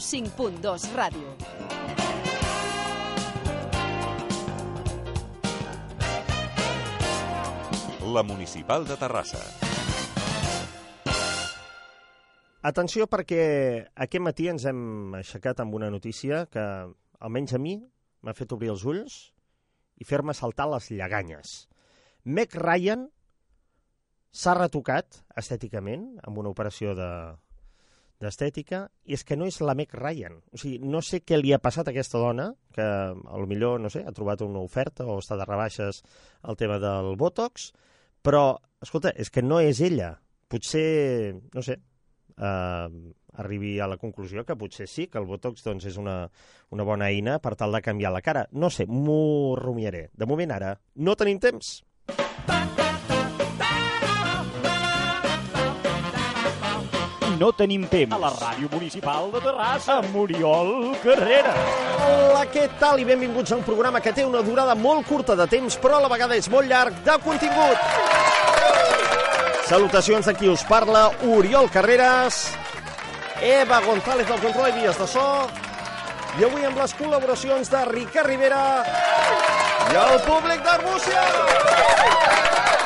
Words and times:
95.2 0.00 0.94
Ràdio. 0.96 1.28
La 8.14 8.22
Municipal 8.24 8.86
de 8.88 8.96
Terrassa. 8.96 9.42
Atenció 12.64 13.04
perquè 13.12 13.44
aquest 13.92 14.24
matí 14.24 14.48
ens 14.48 14.64
hem 14.64 15.12
aixecat 15.20 15.60
amb 15.60 15.76
una 15.76 15.92
notícia 15.92 16.46
que, 16.48 16.64
almenys 17.20 17.54
a 17.56 17.60
mi, 17.60 17.76
m'ha 18.24 18.36
fet 18.36 18.56
obrir 18.56 18.72
els 18.72 18.86
ulls 18.88 19.18
i 20.00 20.08
fer-me 20.08 20.32
saltar 20.32 20.70
les 20.72 20.88
lleganyes. 20.94 21.68
Meg 22.24 22.56
Ryan 22.56 23.04
s'ha 24.32 24.56
retocat 24.56 25.20
estèticament 25.36 26.14
amb 26.24 26.40
una 26.40 26.56
operació 26.56 26.96
de 26.96 27.10
d'estètica 28.20 28.84
i 29.08 29.16
és 29.16 29.24
que 29.24 29.36
no 29.38 29.46
és 29.48 29.60
la 29.64 29.74
Meg 29.78 29.94
Ryan. 29.96 30.38
O 30.52 30.60
sigui, 30.60 30.78
no 30.84 31.00
sé 31.04 31.22
què 31.24 31.38
li 31.40 31.54
ha 31.54 31.60
passat 31.62 31.88
a 31.88 31.94
aquesta 31.94 32.20
dona, 32.20 32.50
que 32.74 32.84
a 32.84 33.38
lo 33.40 33.46
millor, 33.50 33.80
no 33.80 33.90
sé, 33.92 34.04
ha 34.06 34.16
trobat 34.16 34.44
una 34.46 34.62
oferta 34.64 35.06
o 35.08 35.18
està 35.22 35.38
de 35.40 35.48
rebaixes 35.48 36.02
el 36.48 36.58
tema 36.60 36.78
del 36.82 37.14
Botox, 37.20 37.70
però, 38.22 38.58
escolta, 38.84 39.14
és 39.16 39.32
que 39.32 39.42
no 39.42 39.60
és 39.64 39.80
ella. 39.80 40.14
Potser, 40.50 41.36
no 41.54 41.64
sé, 41.64 41.78
eh, 42.36 42.88
arribi 43.40 43.78
a 43.80 43.88
la 43.88 43.96
conclusió 43.96 44.44
que 44.44 44.56
potser 44.58 44.88
sí, 44.90 45.06
que 45.06 45.18
el 45.18 45.28
Botox 45.28 45.64
doncs, 45.64 45.86
és 45.88 45.96
una, 46.00 46.24
una 46.74 46.86
bona 46.86 47.08
eina 47.08 47.38
per 47.40 47.54
tal 47.56 47.72
de 47.72 47.82
canviar 47.84 48.12
la 48.12 48.24
cara. 48.24 48.46
No 48.52 48.70
sé, 48.70 48.86
m'ho 48.86 49.56
rumiaré. 49.60 50.08
De 50.12 50.28
moment 50.28 50.52
ara, 50.56 50.74
no 50.96 51.16
tenim 51.16 51.40
temps. 51.40 51.78
No 57.40 57.54
tenim 57.56 57.86
temps. 57.88 58.12
A 58.12 58.18
la 58.20 58.28
ràdio 58.34 58.68
municipal 58.68 59.30
de 59.32 59.40
Terrassa. 59.40 59.94
Amb 60.02 60.16
Oriol 60.22 60.90
Carrera. 61.00 61.54
Hola, 62.04 62.42
què 62.52 62.66
tal? 62.76 63.00
I 63.00 63.06
benvinguts 63.08 63.54
a 63.54 63.56
un 63.56 63.64
programa 63.64 64.02
que 64.04 64.12
té 64.12 64.26
una 64.28 64.42
durada 64.44 64.74
molt 64.76 65.08
curta 65.08 65.32
de 65.38 65.46
temps, 65.48 65.78
però 65.80 65.96
a 65.96 66.02
la 66.04 66.10
vegada 66.12 66.36
és 66.36 66.50
molt 66.52 66.68
llarg 66.68 67.00
de 67.06 67.16
contingut. 67.24 67.80
Salutacions 69.70 70.28
de 70.28 70.36
qui 70.36 70.52
us 70.52 70.66
parla, 70.68 71.06
Oriol 71.32 71.70
Carreras, 71.72 72.42
Eva 73.40 73.80
González 73.88 74.28
del 74.28 74.44
Control 74.44 74.68
i 74.68 74.76
Vies 74.82 75.00
de 75.00 75.08
So, 75.08 75.26
i 76.36 76.44
avui 76.44 76.68
amb 76.68 76.76
les 76.82 76.92
col·laboracions 76.98 77.72
de 77.72 77.84
Ricard 77.88 78.28
Rivera 78.28 78.64
i 78.84 80.02
el 80.04 80.18
públic 80.28 80.60
d'Arbúcia. 80.66 81.24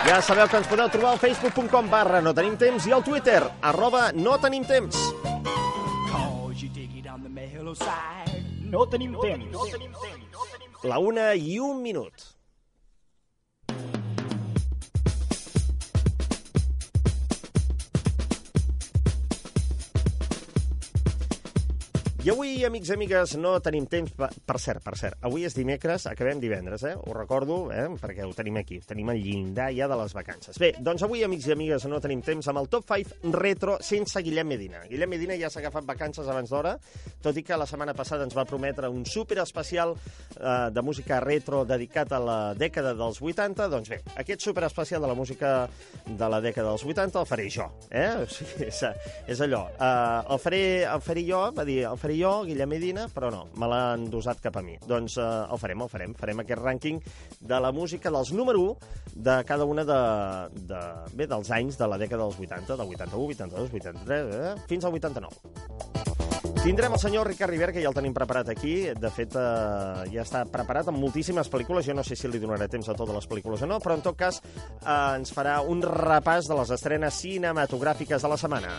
Ja 0.05 0.21
sabeu 0.21 0.45
que 0.53 0.59
ens 0.61 0.67
podeu 0.69 0.91
trobar 0.93 1.15
al 1.15 1.21
facebook.com 1.23 1.87
barra 1.89 2.21
no 2.21 2.35
tenim 2.37 2.59
temps 2.61 2.85
i 2.85 2.93
al 2.93 3.01
Twitter, 3.07 3.39
arroba 3.65 4.11
no 4.13 4.37
tenim 4.43 4.67
temps. 4.69 4.99
No 8.69 8.85
tenim 8.93 9.17
temps. 9.23 9.65
La 10.85 11.01
una 11.01 11.33
i 11.33 11.57
un 11.59 11.81
minut. 11.81 12.34
I 22.25 22.30
avui, 22.33 22.62
amics 22.64 22.89
i 22.89 22.94
amigues, 22.94 23.33
no 23.36 23.50
tenim 23.61 23.84
temps... 23.84 24.14
Per, 24.17 24.30
per 24.48 24.56
cert, 24.56 24.80
per 24.80 24.94
cert, 24.97 25.19
avui 25.28 25.42
és 25.44 25.53
dimecres, 25.53 26.06
acabem 26.08 26.39
divendres, 26.41 26.80
eh? 26.89 26.94
Ho 26.97 27.12
recordo, 27.12 27.58
eh? 27.69 27.83
Perquè 28.00 28.25
ho 28.25 28.30
tenim 28.33 28.56
aquí, 28.56 28.78
tenim 28.80 29.11
al 29.12 29.19
llindar 29.20 29.67
ja 29.77 29.84
de 29.91 29.98
les 30.00 30.14
vacances. 30.17 30.56
Bé, 30.56 30.70
doncs 30.80 31.05
avui, 31.05 31.20
amics 31.27 31.50
i 31.50 31.52
amigues, 31.52 31.84
no 31.84 31.98
tenim 32.00 32.22
temps 32.25 32.48
amb 32.48 32.62
el 32.62 32.70
Top 32.72 32.89
5 32.89 33.28
retro 33.36 33.75
sense 33.84 34.22
Guillem 34.25 34.48
Medina. 34.48 34.80
Guillem 34.89 35.12
Medina 35.12 35.36
ja 35.36 35.50
s'ha 35.52 35.61
agafat 35.61 35.84
vacances 35.91 36.30
abans 36.33 36.48
d'hora, 36.48 36.73
tot 37.20 37.36
i 37.36 37.45
que 37.45 37.58
la 37.61 37.67
setmana 37.68 37.92
passada 37.98 38.24
ens 38.24 38.39
va 38.39 38.46
prometre 38.48 38.89
un 38.89 39.05
super 39.05 39.42
especial 39.45 39.92
eh, 39.92 40.70
de 40.73 40.86
música 40.89 41.20
retro 41.20 41.67
dedicat 41.68 42.17
a 42.17 42.23
la 42.24 42.39
dècada 42.57 42.95
dels 42.96 43.20
80. 43.20 43.68
Doncs 43.77 43.92
bé, 43.92 44.01
aquest 44.24 44.48
super 44.48 44.64
especial 44.70 45.05
de 45.05 45.13
la 45.13 45.18
música 45.20 45.52
de 46.08 46.33
la 46.33 46.40
dècada 46.40 46.73
dels 46.73 46.89
80 46.89 47.20
el 47.20 47.29
faré 47.29 47.51
jo, 47.52 47.68
eh? 47.92 48.08
O 48.24 48.33
sigui, 48.33 48.73
és, 48.73 48.83
és 49.29 49.45
allò. 49.45 49.67
Eh, 49.77 49.92
el, 50.24 50.42
faré, 50.48 50.64
el 50.89 51.05
faré 51.05 51.29
jo, 51.29 51.45
va 51.52 51.68
dir, 51.68 51.83
el 51.84 52.01
faré 52.01 52.14
jo, 52.19 52.33
Guillem 52.48 52.70
Medina, 52.70 53.07
però 53.13 53.30
no, 53.33 53.45
me 53.61 53.69
l'han 53.70 54.08
dosat 54.13 54.41
cap 54.45 54.58
a 54.61 54.63
mi. 54.64 54.77
Doncs 54.86 55.19
eh, 55.19 55.29
el 55.51 55.61
farem, 55.61 55.85
el 55.85 55.92
farem. 55.92 56.14
Farem 56.19 56.42
aquest 56.45 56.63
rànquing 56.63 57.01
de 57.41 57.61
la 57.61 57.73
música 57.75 58.13
dels 58.14 58.33
número 58.36 58.63
1 58.70 59.20
de 59.29 59.39
cada 59.48 59.64
una 59.69 59.85
de, 59.89 60.01
de, 60.70 60.80
bé, 61.14 61.29
dels 61.30 61.51
anys 61.55 61.79
de 61.80 61.91
la 61.91 62.01
dècada 62.01 62.27
dels 62.27 62.41
80, 62.41 62.79
del 62.80 62.97
81, 62.97 63.29
82, 63.36 63.70
83, 63.83 64.35
eh, 64.41 64.55
fins 64.70 64.89
al 64.89 65.01
89. 65.01 66.05
Tindrem 66.64 66.95
el 66.97 66.98
senyor 66.98 67.27
Ricard 67.29 67.51
Rivera, 67.52 67.75
que 67.77 67.83
ja 67.85 67.91
el 67.91 67.97
tenim 67.97 68.14
preparat 68.17 68.48
aquí. 68.48 68.86
De 68.96 69.11
fet, 69.13 69.35
eh, 69.36 70.07
ja 70.14 70.23
està 70.25 70.46
preparat 70.48 70.89
amb 70.89 70.96
moltíssimes 70.96 71.51
pel·lícules. 71.52 71.85
Jo 71.85 71.92
no 71.92 72.05
sé 72.07 72.17
si 72.17 72.31
li 72.31 72.41
donaré 72.41 72.70
temps 72.73 72.89
a 72.89 72.96
totes 72.96 73.19
les 73.19 73.29
pel·lícules 73.29 73.67
o 73.67 73.69
no, 73.69 73.83
però 73.85 73.98
en 73.98 74.07
tot 74.07 74.17
cas 74.17 74.41
eh, 74.41 75.17
ens 75.19 75.35
farà 75.36 75.58
un 75.61 75.85
repàs 75.85 76.48
de 76.48 76.57
les 76.63 76.73
estrenes 76.79 77.20
cinematogràfiques 77.20 78.25
de 78.25 78.33
la 78.33 78.41
setmana. 78.41 78.79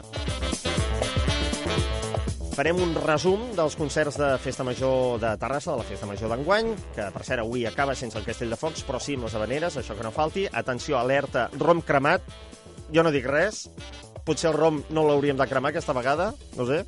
Farem 2.56 2.78
un 2.80 2.94
resum 3.04 3.42
dels 3.52 3.74
concerts 3.76 4.16
de 4.16 4.30
Festa 4.40 4.64
Major 4.64 5.18
de 5.20 5.34
Terrassa, 5.36 5.74
de 5.74 5.82
la 5.82 5.84
Festa 5.84 6.08
Major 6.08 6.30
d'enguany, 6.32 6.70
que 6.96 7.08
per 7.12 7.24
cert 7.28 7.44
avui 7.44 7.66
acaba 7.68 7.98
sense 8.00 8.16
el 8.16 8.24
Castell 8.24 8.54
de 8.54 8.56
Focs, 8.56 8.86
però 8.88 9.02
sí 9.04 9.18
amb 9.20 9.28
les 9.28 9.36
habaneres, 9.36 9.76
això 9.76 9.98
que 9.98 10.06
no 10.08 10.14
falti. 10.16 10.46
Atenció, 10.48 10.96
alerta, 10.96 11.50
rom 11.60 11.84
cremat. 11.84 12.24
Jo 12.96 13.04
no 13.04 13.12
dic 13.12 13.28
res. 13.28 13.66
Potser 14.24 14.54
el 14.54 14.56
rom 14.56 14.80
no 14.96 15.04
l'hauríem 15.04 15.36
de 15.36 15.50
cremar 15.52 15.74
aquesta 15.74 15.98
vegada, 15.98 16.30
no 16.56 16.70
sé. 16.70 16.86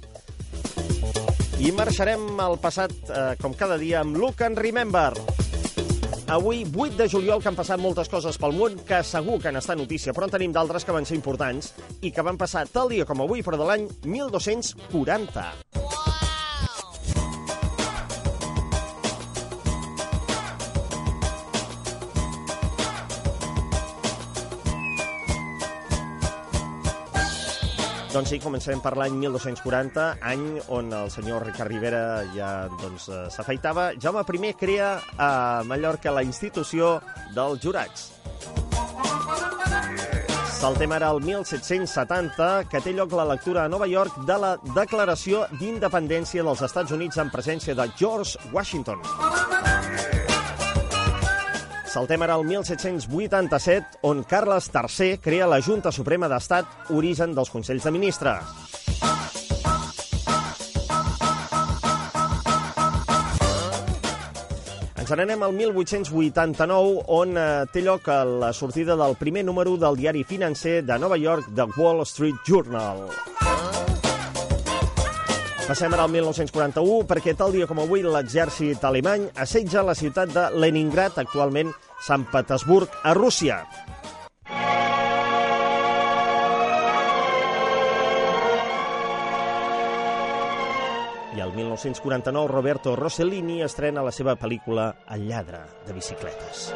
I 1.60 1.74
marxarem 1.76 2.40
al 2.40 2.56
passat, 2.64 2.96
eh, 3.12 3.34
com 3.42 3.52
cada 3.52 3.76
dia, 3.76 4.06
amb 4.06 4.16
Look 4.16 4.48
and 4.48 4.64
Remember. 4.64 5.12
Avui, 6.28 6.66
8 6.76 6.98
de 6.98 7.08
juliol, 7.08 7.40
que 7.40 7.48
han 7.48 7.56
passat 7.56 7.80
moltes 7.80 8.10
coses 8.12 8.36
pel 8.36 8.52
món, 8.52 8.76
que 8.90 9.00
segur 9.08 9.38
que 9.40 9.48
han 9.48 9.60
estat 9.62 9.80
notícia, 9.80 10.12
però 10.12 10.28
en 10.28 10.34
tenim 10.34 10.52
d'altres 10.52 10.84
que 10.84 10.92
van 10.92 11.08
ser 11.08 11.16
importants 11.16 11.72
i 12.04 12.12
que 12.12 12.26
van 12.28 12.36
passar 12.36 12.66
tal 12.68 12.92
dia 12.92 13.08
com 13.08 13.24
avui, 13.24 13.46
però 13.48 13.56
de 13.56 13.70
l'any 13.70 13.88
1240. 14.04 15.48
Doncs 28.18 28.32
sí, 28.34 28.38
comencem 28.42 28.80
per 28.82 28.96
l'any 28.98 29.14
1240, 29.22 30.04
any 30.26 30.46
on 30.74 30.88
el 30.90 31.12
senyor 31.14 31.44
Ricard 31.46 31.70
Rivera 31.70 32.24
ja 32.34 32.48
doncs, 32.82 33.12
eh. 33.14 33.60
Jaume 34.02 34.24
I 34.26 34.54
crea 34.58 34.88
a 35.20 35.62
Mallorca 35.62 36.10
la 36.10 36.24
institució 36.24 37.00
dels 37.36 37.62
jurats. 37.62 38.10
Saltem 40.50 40.92
ara 40.98 41.10
al 41.10 41.22
1770, 41.22 42.66
que 42.72 42.82
té 42.82 42.92
lloc 42.92 43.14
la 43.14 43.24
lectura 43.36 43.66
a 43.66 43.70
Nova 43.70 43.86
York 43.86 44.26
de 44.26 44.40
la 44.42 44.58
Declaració 44.74 45.46
d'Independència 45.60 46.42
dels 46.42 46.64
Estats 46.64 46.92
Units 46.92 47.18
en 47.22 47.30
presència 47.30 47.76
de 47.76 47.86
George 48.00 48.40
Washington. 48.52 48.98
Saltem 51.98 52.22
ara 52.22 52.36
al 52.38 52.44
1787, 52.46 53.98
on 54.06 54.20
Carles 54.22 54.70
III 54.70 55.18
crea 55.18 55.48
la 55.50 55.58
Junta 55.66 55.90
Suprema 55.90 56.28
d'Estat, 56.30 56.92
origen 56.94 57.32
dels 57.34 57.50
Consells 57.50 57.88
de 57.88 57.94
Ministres. 57.96 58.52
Ens 64.94 65.10
n'anem 65.10 65.42
al 65.48 65.58
1889, 65.58 67.02
on 67.18 67.34
eh, 67.34 67.48
té 67.74 67.82
lloc 67.82 68.12
la 68.44 68.54
sortida 68.54 68.94
del 68.94 69.18
primer 69.18 69.48
número 69.50 69.74
del 69.82 69.98
diari 69.98 70.22
financer 70.22 70.84
de 70.86 71.00
Nova 71.02 71.18
York, 71.18 71.50
The 71.56 71.66
Wall 71.80 72.06
Street 72.06 72.46
Journal. 72.46 73.08
Passem 75.68 75.92
ara 75.92 76.06
al 76.08 76.12
1941, 76.14 77.02
perquè 77.10 77.34
tal 77.36 77.52
dia 77.52 77.66
com 77.68 77.82
avui 77.84 78.00
l'exèrcit 78.00 78.86
alemany 78.88 79.26
assetja 79.44 79.82
la 79.84 79.98
ciutat 80.00 80.32
de 80.32 80.46
Leningrad, 80.56 81.18
actualment 81.20 81.74
Sant 82.08 82.24
Petersburg, 82.32 82.88
a 83.04 83.12
Rússia. 83.18 83.58
I 91.36 91.44
el 91.44 91.52
1949, 91.52 92.48
Roberto 92.48 92.96
Rossellini 92.96 93.60
estrena 93.68 94.08
la 94.08 94.16
seva 94.16 94.40
pel·lícula 94.40 94.94
El 95.12 95.28
lladre 95.28 95.66
de 95.84 96.00
bicicletes. 96.00 96.70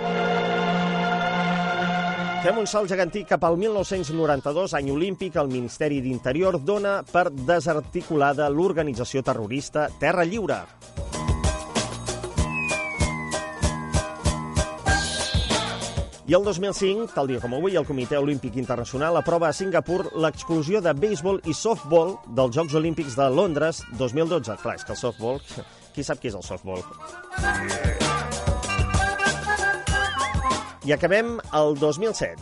Fem 2.42 2.58
un 2.58 2.66
salt 2.66 2.90
gegantí 2.90 3.22
cap 3.30 3.44
al 3.46 3.54
1992, 3.54 4.72
any 4.74 4.88
olímpic, 4.90 5.36
el 5.38 5.52
Ministeri 5.52 6.00
d'Interior 6.02 6.56
dona 6.66 6.96
per 7.06 7.28
desarticulada 7.30 8.48
l'organització 8.50 9.22
terrorista 9.22 9.84
Terra 10.02 10.26
Lliure. 10.26 10.58
I 16.26 16.34
el 16.34 16.50
2005, 16.50 17.12
tal 17.14 17.30
dia 17.30 17.44
com 17.44 17.54
avui, 17.54 17.78
el 17.78 17.86
Comitè 17.86 18.18
Olímpic 18.18 18.58
Internacional 18.58 19.22
aprova 19.22 19.52
a 19.52 19.54
Singapur 19.54 20.08
l'exclusió 20.18 20.82
de 20.82 20.98
béisbol 20.98 21.44
i 21.46 21.54
softball 21.54 22.16
dels 22.26 22.58
Jocs 22.58 22.74
Olímpics 22.82 23.20
de 23.22 23.30
Londres 23.30 23.86
2012. 24.00 24.58
Clar, 24.64 24.80
és 24.82 24.88
que 24.88 24.98
el 24.98 25.04
softball... 25.06 25.44
Qui 25.94 26.08
sap 26.08 26.24
què 26.24 26.32
és 26.32 26.40
el 26.40 26.48
softball? 26.48 28.01
I 30.84 30.94
acabem 30.94 31.38
el 31.54 31.76
2007. 31.78 32.42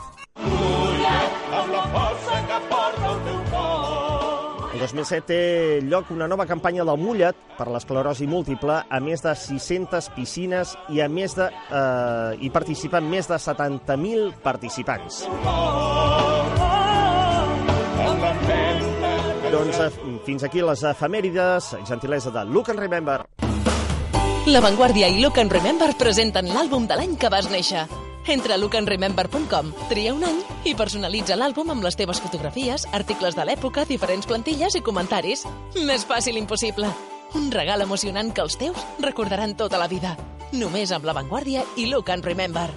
El 4.69 4.79
2007 4.79 5.25
té 5.27 5.39
lloc 5.83 6.07
una 6.15 6.27
nova 6.31 6.45
campanya 6.47 6.85
del 6.87 7.01
Mullet 7.01 7.35
per 7.57 7.67
l'esclerosi 7.67 8.29
múltiple 8.31 8.77
a 8.79 8.99
més 9.03 9.25
de 9.25 9.33
600 9.35 10.07
piscines 10.15 10.71
i 10.87 11.03
a 11.03 11.09
més 11.11 11.35
de 11.35 11.49
eh, 11.51 12.39
hi 12.39 12.49
participen 12.53 13.09
més 13.11 13.27
de 13.27 13.35
70.000 13.35 14.31
participants. 14.45 15.25
Doncs 19.51 19.83
eh, 19.83 19.91
fins 20.23 20.47
aquí 20.47 20.63
les 20.63 20.87
efemèrides, 20.95 21.73
gentilesa 21.89 22.31
de 22.31 22.47
Look 22.47 22.71
and 22.71 22.79
Remember. 22.79 23.25
La 24.47 24.63
Vanguardia 24.63 25.11
i 25.11 25.19
Look 25.19 25.43
and 25.43 25.51
Remember 25.51 25.91
presenten 25.99 26.47
l'àlbum 26.55 26.87
de 26.87 26.95
l'any 26.95 27.19
que 27.19 27.27
vas 27.33 27.51
néixer. 27.51 27.83
Entra 28.29 28.53
a 28.53 28.57
lookandremember.com, 28.61 29.71
tria 29.89 30.11
un 30.13 30.21
any 30.21 30.43
i 30.69 30.75
personalitza 30.77 31.33
l'àlbum 31.33 31.71
amb 31.73 31.81
les 31.81 31.95
teves 31.97 32.19
fotografies, 32.21 32.83
articles 32.93 33.33
de 33.33 33.45
l'època, 33.47 33.87
diferents 33.89 34.29
plantilles 34.29 34.77
i 34.77 34.83
comentaris. 34.85 35.47
Més 35.87 36.05
fàcil 36.05 36.37
impossible. 36.37 36.91
Un 37.39 37.49
regal 37.49 37.81
emocionant 37.81 38.29
que 38.29 38.45
els 38.45 38.59
teus 38.61 38.85
recordaran 39.01 39.57
tota 39.57 39.81
la 39.81 39.89
vida. 39.89 40.13
Només 40.53 40.93
amb 40.93 41.09
La 41.09 41.17
Vanguardia 41.17 41.65
i 41.81 41.87
Look 41.89 42.13
and 42.13 42.29
Remember. 42.29 42.67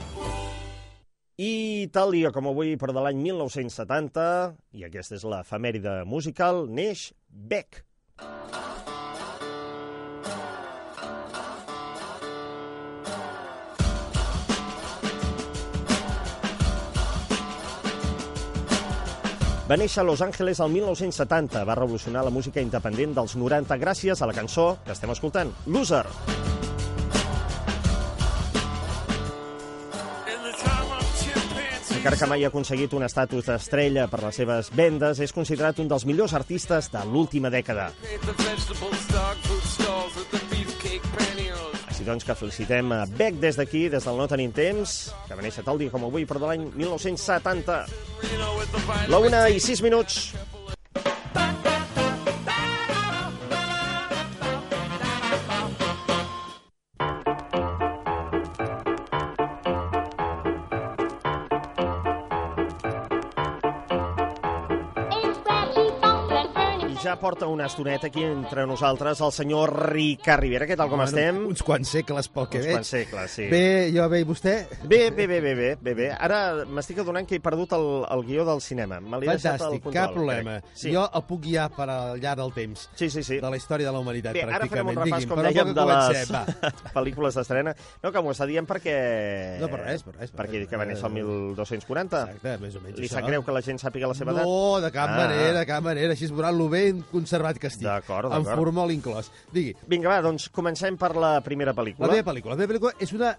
I 1.37 1.89
tal 1.93 2.17
dia 2.17 2.33
com 2.33 2.49
avui, 2.49 2.79
però 2.81 2.97
de 2.97 3.05
l'any 3.05 3.21
1970, 3.21 4.25
i 4.73 4.89
aquesta 4.89 5.21
és 5.21 5.29
l'efemèride 5.29 6.01
musical, 6.09 6.65
neix 6.65 7.11
Beck. 7.29 7.85
Va 19.73 19.77
néixer 19.81 20.03
a 20.03 20.05
Los 20.05 20.21
Angeles 20.21 20.59
el 20.61 20.69
1970, 20.69 21.63
va 21.65 21.75
revolucionar 21.75 22.21
la 22.27 22.31
música 22.31 22.61
independent 22.61 23.15
dels 23.17 23.33
90 23.41 23.79
gràcies 23.81 24.21
a 24.21 24.27
la 24.29 24.35
cançó 24.37 24.67
que 24.85 24.93
estem 24.93 25.09
escoltant, 25.15 25.49
Loser. 25.65 26.03
Encara 31.97 32.21
que 32.21 32.29
mai 32.29 32.45
ha 32.45 32.53
aconseguit 32.53 32.93
un 32.93 33.09
estatus 33.09 33.49
d'estrella 33.49 34.05
per 34.13 34.21
les 34.27 34.43
seves 34.43 34.69
vendes, 34.77 35.25
és 35.25 35.33
considerat 35.33 35.81
un 35.81 35.89
dels 35.89 36.05
millors 36.05 36.37
artistes 36.37 36.93
de 36.93 37.09
l'última 37.09 37.49
dècada. 37.49 37.95
Així 41.89 42.05
doncs 42.05 42.29
que 42.29 42.37
felicitem 42.45 42.93
a 42.93 43.07
Beck 43.09 43.41
des 43.41 43.57
d'aquí, 43.57 43.87
des 43.89 44.05
del 44.05 44.21
No 44.21 44.29
Tenim 44.29 44.53
Temps, 44.53 45.01
que 45.25 45.33
va 45.33 45.41
néixer 45.41 45.65
tal 45.65 45.81
dia 45.81 45.89
com 45.89 46.05
avui, 46.05 46.29
però 46.29 46.45
de 46.45 46.53
l'any 46.53 46.73
1970. 46.77 48.12
La 49.09 49.19
una 49.19 49.47
i 49.49 49.61
sis 49.61 49.83
minuts. 49.83 50.33
Una 67.43 67.67
estoneta 67.67 68.07
aquí 68.07 68.23
entre 68.23 68.67
nosaltres 68.67 69.21
el 69.21 69.33
senyor 69.33 69.73
Ricard 69.93 70.41
Rivera. 70.43 70.67
Què 70.67 70.77
tal, 70.77 70.89
com 70.89 71.01
estem? 71.03 71.41
Uns 71.51 71.63
quants 71.67 71.89
segles 71.89 72.29
pel 72.33 72.47
que 72.49 72.59
Uns 72.59 72.67
veig. 72.67 72.75
quants 72.77 72.89
segles, 72.95 73.31
sí. 73.31 73.47
Bé, 73.51 73.91
jo 73.95 74.09
bé, 74.09 74.21
i 74.23 74.25
vostè? 74.29 74.55
Bé, 74.85 75.11
bé, 75.11 75.27
bé, 75.27 75.41
bé, 75.41 75.55
bé, 75.55 75.71
bé, 75.81 75.95
bé. 75.95 76.11
Ara 76.13 76.65
m'estic 76.67 76.99
adonant 77.03 77.27
que 77.27 77.37
he 77.37 77.41
perdut 77.41 77.73
el, 77.77 77.87
el 78.11 78.25
guió 78.29 78.45
del 78.49 78.61
cinema. 78.63 79.01
Me 79.01 79.19
l'he 79.21 79.27
deixat 79.33 79.55
al 79.61 79.77
Fantàstic, 79.77 79.83
control, 79.83 79.95
cap 79.95 80.15
problema. 80.15 80.57
crec. 80.61 80.77
Sí. 80.79 80.93
Jo 80.95 81.05
el 81.13 81.25
puc 81.29 81.43
guiar 81.45 81.69
per 81.75 81.89
al 81.91 82.21
llarg 82.23 82.41
del 82.43 82.53
temps. 82.53 82.89
sí, 82.95 83.11
sí, 83.11 83.23
sí. 83.23 83.41
De 83.43 83.51
la 83.51 83.57
història 83.57 83.87
de 83.89 83.93
la 83.93 83.99
humanitat, 84.01 84.33
Bé, 84.35 84.43
ara 84.43 84.67
farem 84.67 84.87
un 84.89 84.95
pràcticament. 84.95 85.13
repàs, 85.13 85.29
com 85.29 85.43
dèiem, 85.43 85.75
de 85.75 85.87
les 85.91 86.31
va. 86.33 86.45
pel·lícules 86.97 87.35
d'estrena. 87.35 87.75
No, 88.03 88.13
que 88.13 88.23
m'ho 88.23 88.31
està 88.33 88.47
dient 88.47 88.67
perquè... 88.69 88.97
No, 89.61 89.69
per 89.73 89.81
res, 89.85 90.03
per 90.07 90.15
res, 90.19 90.31
per 90.31 90.43
Perquè 90.47 90.67
que 90.69 90.77
va 90.77 90.85
néixer 90.89 91.07
el 91.07 91.13
1240. 91.19 92.23
Exacte, 92.23 92.57
més 92.63 92.77
o 92.77 92.81
menys 92.83 92.99
Li 93.03 93.09
sap 93.11 93.27
greu 93.27 93.43
que 93.47 93.53
la 93.55 93.63
gent 93.63 93.79
sàpiga 93.83 94.09
la 94.11 94.15
seva 94.15 94.33
edat? 94.35 94.45
No, 94.47 94.81
de 94.83 94.91
cap 94.95 95.11
Ah. 95.13 95.17
manera, 95.27 95.59
de 95.61 95.67
cap 95.67 95.83
manera. 95.85 96.13
Així 96.13 96.25
es 96.27 96.33
veurà 96.33 96.51
lo 96.55 96.69
ben 96.69 97.03
conservat 97.33 97.59
que 97.61 97.71
estic. 97.71 97.87
D'acord, 97.87 98.31
Amb 98.33 98.45
d'acord. 98.45 98.61
formol 98.61 98.93
inclòs. 98.93 99.31
Digui, 99.53 99.75
Vinga, 99.89 100.09
va, 100.13 100.21
doncs 100.25 100.49
comencem 100.53 100.97
per 101.01 101.15
la 101.17 101.41
primera 101.45 101.73
pel·lícula. 101.75 102.09
La 102.09 102.19
meva 102.19 102.33
pel·lícula. 102.33 102.55
La 102.55 102.61
meva 102.61 102.73
pel·lícula 102.75 102.93
és 103.01 103.13
una, 103.17 103.33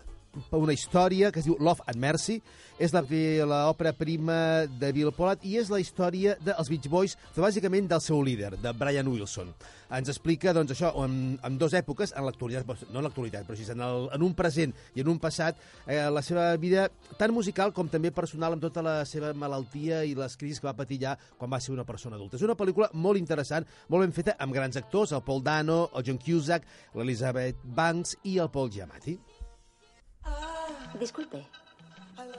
una 0.52 0.74
història 0.74 1.32
que 1.32 1.42
es 1.42 1.48
diu 1.48 1.58
Love 1.60 1.86
and 1.88 2.00
Mercy. 2.02 2.40
És 2.82 2.94
l'òpera 2.94 3.94
prima 3.94 4.66
de 4.66 4.90
Bill 4.96 5.12
Pollard 5.14 5.44
i 5.46 5.58
és 5.62 5.70
la 5.70 5.80
història 5.80 6.34
dels 6.42 6.72
Beach 6.72 6.90
Boys, 6.90 7.14
però 7.36 7.46
bàsicament 7.46 7.88
del 7.88 8.02
seu 8.02 8.22
líder, 8.26 8.56
de 8.58 8.74
Brian 8.74 9.08
Wilson. 9.08 9.54
Ens 9.94 10.10
explica 10.10 10.56
doncs, 10.58 10.74
això 10.74 10.90
en, 11.04 11.38
en 11.46 11.58
dues 11.62 11.76
èpoques, 11.78 12.16
en 12.18 12.26
l'actualitat, 12.26 12.88
no 12.90 12.98
en 12.98 13.06
l'actualitat, 13.06 13.46
però 13.46 13.58
sí 13.58 13.68
en, 13.70 13.84
el, 13.86 14.08
en 14.16 14.26
un 14.26 14.34
present 14.34 14.74
i 14.98 15.04
en 15.04 15.12
un 15.14 15.20
passat, 15.22 15.60
eh, 15.86 16.00
la 16.10 16.24
seva 16.26 16.48
vida 16.58 16.88
tant 17.20 17.34
musical 17.36 17.76
com 17.78 17.92
també 17.94 18.10
personal 18.12 18.58
amb 18.58 18.66
tota 18.66 18.82
la 18.86 18.96
seva 19.06 19.36
malaltia 19.38 20.02
i 20.10 20.16
les 20.18 20.38
crisis 20.40 20.64
que 20.64 20.68
va 20.68 20.76
patir 20.78 20.98
ja 21.06 21.14
quan 21.38 21.54
va 21.54 21.62
ser 21.62 21.76
una 21.76 21.86
persona 21.86 22.18
adulta. 22.18 22.40
És 22.40 22.48
una 22.48 22.58
pel·lícula 22.58 22.90
molt 22.98 23.22
interessant, 23.22 23.70
molt 23.94 24.08
ben 24.08 24.18
feta, 24.18 24.34
amb 24.42 24.58
grans 24.58 24.82
actors, 24.82 25.14
el 25.14 25.22
Paul 25.22 25.46
Dano, 25.46 25.84
el 25.94 26.10
John 26.10 26.18
Cusack, 26.18 26.66
l'Elizabeth 26.98 27.62
Banks 27.64 28.18
i 28.26 28.40
el 28.42 28.50
Paul 28.50 28.74
Giamatti. 28.74 29.20
Disculpe, 31.00 31.46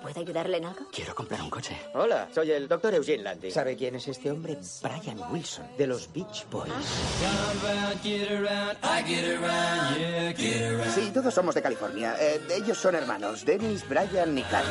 ¿puedo 0.04 0.20
ayudarle 0.20 0.58
en 0.58 0.66
algo? 0.66 0.84
Quiero 0.92 1.14
comprar 1.14 1.40
un 1.40 1.48
coche. 1.48 1.74
Hola, 1.94 2.28
soy 2.34 2.50
el 2.50 2.68
doctor 2.68 2.94
Eugene 2.94 3.22
Landy. 3.22 3.50
¿Sabe 3.50 3.74
quién 3.74 3.94
es 3.94 4.06
este 4.06 4.30
hombre? 4.30 4.58
Brian 4.82 5.18
Wilson, 5.32 5.66
de 5.78 5.86
los 5.86 6.12
Beach 6.12 6.44
Boys. 6.50 6.70
Sí, 10.94 11.10
todos 11.14 11.32
somos 11.32 11.54
de 11.54 11.62
California. 11.62 12.16
Eh, 12.20 12.38
ellos 12.50 12.76
son 12.76 12.94
hermanos, 12.96 13.46
Dennis, 13.46 13.88
Brian 13.88 14.36
y 14.36 14.42
Clark. 14.42 14.66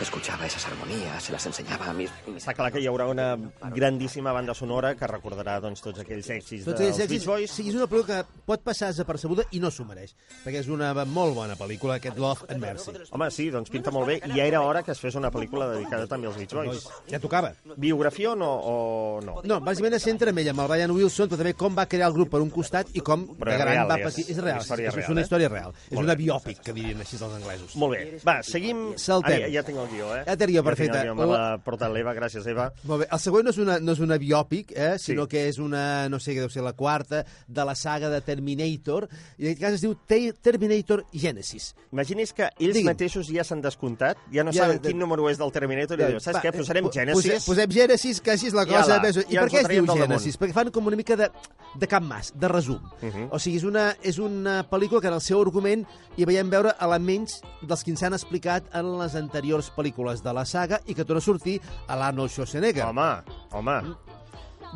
Escuchaba 0.00 0.46
esas 0.46 0.66
armonías, 0.66 1.22
se 1.22 1.32
las 1.32 1.46
enseñaba 1.46 1.88
a 1.88 1.92
mis... 1.94 2.10
Està 2.36 2.52
clar 2.52 2.68
que 2.74 2.82
hi 2.82 2.88
haurà 2.90 3.06
una 3.08 3.30
grandíssima 3.72 4.32
banda 4.34 4.52
sonora 4.54 4.90
que 4.98 5.08
recordarà 5.08 5.56
doncs, 5.64 5.80
tots 5.80 6.02
aquells 6.02 6.28
èxits 6.34 6.66
Tots 6.68 6.82
dels 6.82 7.08
Beach 7.08 7.24
Boys. 7.24 7.54
sí, 7.54 7.64
és 7.70 7.78
una 7.78 7.86
pel·lícula 7.88 8.20
que 8.20 8.42
pot 8.46 8.60
passar 8.66 8.90
desapercebuda 8.92 9.46
i 9.56 9.60
no 9.62 9.70
s'ho 9.72 9.86
mereix, 9.88 10.12
perquè 10.44 10.60
és 10.60 10.68
una 10.68 10.92
molt 11.08 11.34
bona 11.38 11.56
pel·lícula, 11.56 11.96
aquest 11.96 12.20
Love 12.20 12.44
and 12.52 12.60
Mercy. 12.60 12.92
Home, 13.10 13.30
sí, 13.32 13.48
doncs 13.54 13.72
pinta 13.76 13.92
molt 13.94 14.08
bé. 14.10 14.18
I 14.26 14.34
ja 14.38 14.46
era 14.48 14.62
hora 14.64 14.82
que 14.82 14.92
es 14.96 15.00
fes 15.00 15.14
una 15.18 15.30
pel·lícula 15.30 15.68
dedicada 15.74 16.06
també 16.10 16.26
als 16.30 16.36
Beach 16.40 16.54
Boys. 16.56 16.88
Ja 17.10 17.20
tocava. 17.22 17.52
Biografia 17.76 18.32
o 18.32 18.36
no? 18.36 18.50
O 18.66 19.20
no? 19.24 19.38
No, 19.44 19.60
bàsicament 19.64 19.94
es 19.98 20.02
centra 20.06 20.30
en 20.32 20.38
ell, 20.42 20.48
amb 20.52 20.60
el 20.64 20.68
Brian 20.72 20.90
Wilson, 20.96 21.28
però 21.30 21.38
també 21.42 21.54
com 21.54 21.76
va 21.76 21.86
crear 21.86 22.08
el 22.10 22.14
grup 22.16 22.30
per 22.32 22.40
un 22.42 22.50
costat 22.50 22.88
i 22.96 23.00
com 23.04 23.26
Però 23.36 23.50
de 23.50 23.56
és 23.56 23.60
gran 23.60 23.72
real, 23.74 23.88
va 23.90 23.98
és 24.00 24.04
patir... 24.08 24.24
És 24.32 24.38
real, 24.42 24.56
una 24.56 24.64
història 24.64 24.88
és, 24.88 24.94
és 24.94 24.96
real, 25.00 25.12
una 25.12 25.20
eh? 25.20 25.24
història 25.24 25.48
real. 25.52 25.74
És 25.90 25.96
Molt 25.96 26.06
una 26.08 26.14
biòpic, 26.20 26.60
que 26.64 26.72
dirien 26.76 27.00
així 27.04 27.16
els 27.20 27.26
anglesos. 27.36 27.76
Molt 27.76 27.94
bé. 27.96 28.02
Va, 28.26 28.36
seguim... 28.42 28.82
Saltem. 28.96 29.36
Ara 29.36 29.46
ja, 29.46 29.52
ja 29.60 29.64
tinc 29.66 29.78
el 29.82 29.88
guió, 29.92 30.10
eh? 30.16 30.22
Ja 30.26 30.36
té 30.36 30.44
el 30.48 30.50
guió, 30.54 30.62
Ja 30.62 30.62
tinc 30.62 30.70
perfecte. 30.70 30.98
el 30.98 31.04
guió, 31.10 31.14
Me 31.20 31.26
l'ha 31.32 31.58
portat 31.64 31.92
l'Eva, 31.92 32.14
gràcies, 32.16 32.46
Eva. 32.50 32.70
Molt 32.84 33.04
bé. 33.04 33.08
El 33.12 33.20
següent 33.22 33.44
no 33.48 33.54
és 33.54 33.58
una, 33.62 33.78
no 33.80 33.92
és 33.92 34.00
una 34.04 34.16
biòpic, 34.22 34.72
eh, 34.76 34.92
sinó 34.98 35.24
Sí. 35.26 35.28
que 35.36 35.48
és 35.48 35.58
una, 35.58 36.08
no 36.08 36.18
sé, 36.20 36.34
que 36.34 36.40
deu 36.40 36.50
ser 36.50 36.62
la 36.62 36.72
quarta 36.72 37.24
de 37.46 37.64
la 37.64 37.74
saga 37.74 38.08
de 38.10 38.20
Terminator, 38.20 39.08
i 39.38 39.46
en 39.46 39.52
aquest 39.52 39.60
cas 39.60 39.74
es 39.74 39.80
diu 39.84 39.94
Te- 40.06 40.32
Terminator 40.32 41.04
Genesis. 41.12 41.74
Imagini's 41.92 42.32
que 42.32 42.44
ells 42.58 42.74
Digui'm. 42.74 42.86
mateixos 42.92 43.28
ja 43.32 43.44
s'han 43.44 43.62
descomptat, 43.66 44.20
ja 44.32 44.44
no 44.46 44.54
Ja, 44.54 44.64
saben 44.64 44.80
de- 44.80 44.88
quin 44.88 44.98
número 45.02 45.28
és 45.30 45.38
del 45.38 45.52
Terminator, 45.52 45.98
i 46.00 46.04
diuen, 46.04 46.22
saps 46.24 46.38
Va, 46.38 46.42
què, 46.46 46.52
posarem 46.56 46.86
eh, 46.86 46.94
Genesis... 46.94 47.26
Posem, 47.26 47.44
posem 47.50 47.74
Genesis, 47.76 48.20
que 48.22 48.32
així 48.36 48.48
és 48.50 48.56
la 48.56 48.64
cosa. 48.66 48.84
ala, 48.96 49.00
més, 49.04 49.18
I 49.26 49.34
ja 49.36 49.44
per 49.44 49.52
què 49.52 49.62
es 49.64 49.68
diu. 49.74 49.86
Genesis? 50.00 50.38
Perquè 50.40 50.56
fan 50.56 50.70
com 50.74 50.86
una 50.86 50.96
mica 50.96 51.16
de, 51.18 51.28
de 51.74 51.86
cap 51.90 52.02
mas, 52.06 52.32
de 52.34 52.48
resum. 52.48 52.80
Uh 53.02 53.10
-huh. 53.10 53.28
O 53.32 53.38
sigui, 53.38 53.56
és 53.58 53.64
una, 53.64 53.86
és 54.02 54.18
una 54.18 54.62
pel·lícula 54.70 55.00
que 55.00 55.08
en 55.08 55.14
el 55.14 55.20
seu 55.20 55.40
argument 55.40 55.86
hi 56.16 56.24
veiem 56.24 56.50
veure 56.50 56.74
elements 56.80 57.40
dels 57.62 57.84
que 57.84 57.90
ens 57.90 58.02
han 58.02 58.14
explicat 58.14 58.64
en 58.74 58.98
les 58.98 59.14
anteriors 59.14 59.72
pel·lícules 59.76 60.22
de 60.22 60.32
la 60.32 60.44
saga 60.44 60.80
i 60.86 60.94
que 60.94 61.04
torna 61.04 61.18
a 61.18 61.22
sortir 61.22 61.60
a 61.88 61.96
l'Arnold 61.96 62.30
Schwarzenegger. 62.30 62.84
Home, 62.86 63.22
home. 63.52 63.96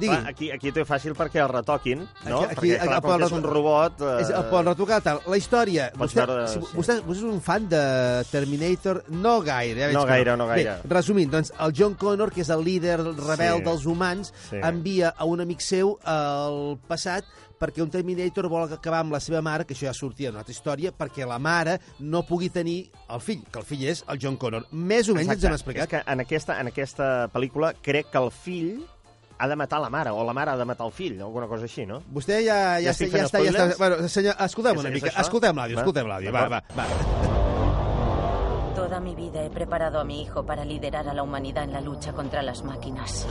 Digui. 0.01 0.15
Clar, 0.17 0.29
aquí, 0.31 0.51
aquí 0.51 0.73
té 0.73 0.85
fàcil 0.89 1.15
perquè 1.19 1.43
el 1.45 1.49
retoquin, 1.53 2.01
no? 2.27 2.41
Aquí- 2.41 2.51
aquí- 2.51 2.71
perquè, 2.73 2.79
clar, 2.83 2.97
el 2.97 3.03
com 3.05 3.19
que 3.21 3.27
és 3.29 3.33
un 3.37 3.43
robot... 3.45 4.01
Eh... 4.01 4.15
És 4.25 4.31
el 4.31 4.45
pel 4.51 4.65
retocar 4.71 5.01
tal. 5.05 5.21
La 5.29 5.37
història... 5.37 5.91
Pots 5.93 6.15
Vostè, 6.15 6.27
veure- 6.27 6.49
si, 6.49 6.59
sí. 6.61 6.77
vostè, 6.79 6.97
vostè 7.05 7.19
és 7.21 7.29
un 7.35 7.41
fan 7.45 7.69
de 7.69 7.83
Terminator? 8.31 9.05
No 9.13 9.41
gaire. 9.45 9.91
Ja 9.91 9.93
No 9.93 10.07
gaire, 10.09 10.37
no 10.41 10.47
gaire. 10.49 10.79
Bé, 10.83 10.95
resumint, 10.95 11.31
doncs, 11.31 11.53
el 11.61 11.73
John 11.77 11.95
Connor, 12.01 12.33
que 12.33 12.41
és 12.43 12.51
el 12.51 12.65
líder 12.65 12.99
rebel 13.05 13.59
Sí. 13.61 13.65
dels 13.69 13.87
humans, 13.87 14.33
Sí. 14.51 14.57
envia 14.63 15.15
a 15.17 15.25
un 15.25 15.41
amic 15.41 15.61
seu 15.61 15.99
al 16.05 16.79
passat 16.89 17.25
perquè 17.61 17.83
un 17.85 17.91
Terminator 17.93 18.47
vol 18.49 18.73
acabar 18.73 19.01
amb 19.05 19.13
la 19.13 19.21
seva 19.21 19.43
mare, 19.45 19.67
que 19.69 19.75
això 19.75 19.85
ja 19.85 19.93
sortia 19.93 20.31
en 20.31 20.35
una 20.35 20.41
altra 20.41 20.55
història, 20.55 20.93
perquè 20.97 21.27
la 21.29 21.39
mare 21.39 21.79
no 21.99 22.23
pugui 22.25 22.49
tenir 22.49 22.91
el 23.13 23.21
fill, 23.21 23.43
que 23.53 23.59
el 23.61 23.67
fill 23.69 23.83
és 23.91 24.01
el 24.09 24.19
John 24.23 24.39
Connor. 24.41 24.65
Més 24.73 25.11
o 25.11 25.15
menys 25.15 25.29
ens 25.35 25.45
hem 25.45 25.53
És 25.53 25.61
explicat. 25.61 25.89
que 25.91 26.01
en 26.07 26.21
aquesta, 26.25 26.57
en 26.59 26.69
aquesta 26.73 27.29
pel·lícula 27.31 27.75
crec 27.83 28.09
que 28.11 28.17
el 28.19 28.31
fill 28.31 28.87
ha 29.41 29.49
de 29.49 29.57
matar 29.57 29.81
la 29.81 29.89
mare, 29.89 30.11
o 30.13 30.23
la 30.25 30.35
mare 30.37 30.51
ha 30.53 30.57
de 30.61 30.65
matar 30.69 30.87
el 30.87 30.93
fill, 30.93 31.17
alguna 31.25 31.47
cosa 31.49 31.65
així, 31.65 31.87
no? 31.89 32.03
Vostè 32.13 32.43
ja, 32.45 32.79
ja, 32.79 32.91
Ja 32.91 32.93
està, 32.93 33.09
ja, 33.09 33.25
està, 33.25 33.41
ja 33.41 33.51
està... 33.55 33.79
Bueno, 33.81 34.09
senyor, 34.13 34.35
escoltem 34.45 34.77
una 34.83 34.91
mica. 34.93 35.09
això? 35.09 35.21
Escoltem 35.25 35.57
l'àudio, 35.57 35.77
Va, 35.79 35.83
escoltem 35.87 36.07
l'àudio. 36.11 36.33
Va, 36.35 36.49
va, 36.49 36.63
va. 36.77 36.85
Toda 38.77 39.01
mi 39.01 39.15
vida 39.15 39.43
he 39.43 39.51
preparado 39.51 39.99
a 40.01 40.05
mi 40.05 40.21
hijo 40.23 40.45
para 40.45 40.65
liderar 40.65 41.09
a 41.09 41.15
la 41.15 41.23
humanidad 41.23 41.65
en 41.65 41.73
la 41.73 41.81
lucha 41.81 42.13
contra 42.13 42.43
las 42.43 42.63
máquinas. 42.65 43.27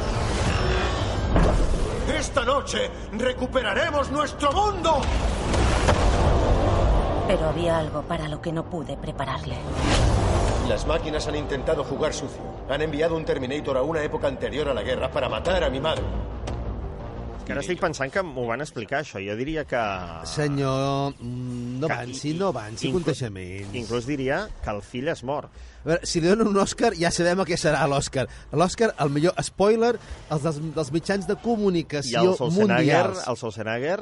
Esta 2.17 2.43
noche 2.43 2.89
recuperaremos 3.13 4.09
nuestro 4.11 4.51
mundo. 4.51 5.01
Pero 7.27 7.49
había 7.49 7.77
algo 7.77 8.01
para 8.01 8.27
lo 8.27 8.41
que 8.41 8.51
no 8.51 8.63
pude 8.65 8.97
prepararle. 8.97 9.57
Las 10.69 10.85
máquinas 10.85 11.27
han 11.27 11.35
intentado 11.35 11.83
jugar 11.83 12.13
sucio. 12.13 12.41
Han 12.69 12.81
enviado 12.81 13.15
un 13.15 13.25
Terminator 13.25 13.77
a 13.77 13.81
una 13.81 14.03
época 14.03 14.27
anterior 14.27 14.69
a 14.69 14.73
la 14.73 14.83
guerra 14.83 15.09
para 15.11 15.27
matar 15.27 15.63
a 15.63 15.69
mi 15.69 15.79
madre. 15.79 16.03
Que 17.45 17.53
ara 17.55 17.63
estic 17.65 17.79
pensant 17.81 18.11
que 18.13 18.21
m'ho 18.21 18.43
van 18.45 18.61
explicar, 18.61 18.99
això. 19.01 19.17
Jo 19.25 19.33
diria 19.33 19.63
que... 19.65 19.79
Senyor, 20.29 21.15
mm, 21.17 21.79
no 21.81 21.87
que- 21.87 21.93
avanci, 21.95 22.35
no 22.37 22.51
avanci, 22.53 22.85
inclús- 22.91 22.99
contaixements. 23.01 23.73
Inclús 23.73 24.05
diria 24.05 24.43
que 24.63 24.69
el 24.69 24.83
fill 24.85 25.07
es 25.09 25.23
mor. 25.25 25.47
A 25.81 25.87
veure, 25.87 26.05
si 26.05 26.21
li 26.21 26.27
donen 26.29 26.45
un 26.51 26.59
Òscar, 26.61 26.91
ja 26.99 27.09
sabem 27.09 27.41
el 27.41 27.47
que 27.49 27.57
serà 27.57 27.81
l'Òscar. 27.89 28.27
L'Òscar, 28.53 28.91
el 29.01 29.09
millor 29.09 29.33
spoiler, 29.41 29.95
els 30.29 30.45
dels, 30.45 30.61
dels 30.75 30.91
mitjans 30.93 31.25
de 31.25 31.33
I 31.33 31.41
comunicació 31.41 32.21
el 32.27 32.35
Schwarzenegger, 32.37 32.77
mundials. 32.77 33.25
el 33.27 33.35
Schwarzenegger, 33.41 33.99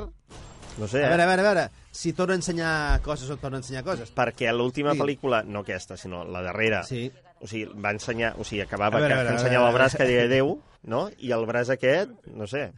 no 0.78 0.88
sé, 0.88 1.04
A 1.06 1.10
veure, 1.10 1.24
a 1.24 1.26
eh? 1.26 1.28
veure, 1.28 1.42
a 1.42 1.54
veure, 1.54 1.72
si 1.92 2.14
torna 2.14 2.34
a 2.34 2.38
ensenyar 2.38 3.02
coses 3.02 3.30
o 3.30 3.38
torna 3.38 3.58
a 3.58 3.62
ensenyar 3.62 3.84
coses. 3.84 4.14
perquè 4.14 4.52
l'última 4.54 4.92
Digui. 4.94 5.04
pel·lícula, 5.04 5.44
no 5.46 5.60
aquesta, 5.66 5.98
sinó 5.98 6.24
la 6.26 6.42
darrera, 6.42 6.84
Sí. 6.84 7.12
o 7.40 7.48
sigui, 7.48 7.66
va 7.84 7.92
ensenyar, 7.92 8.36
o 8.38 8.44
sigui, 8.44 8.62
acabava 8.62 8.98
A 8.98 9.00
veure, 9.02 9.14
que, 9.14 9.14
a 9.14 9.24
veure, 9.24 9.30
que 9.30 9.34
a 9.36 9.38
ensenyava 9.42 9.68
el 9.68 9.74
veure, 9.74 9.84
braç 9.84 9.96
que 9.98 10.04
deia 10.06 10.28
Déu, 10.28 10.62
no? 10.84 11.10
I 11.18 11.32
el 11.32 11.46
braç 11.46 11.70
aquest, 11.70 12.12
no 12.28 12.48
sé, 12.48 12.72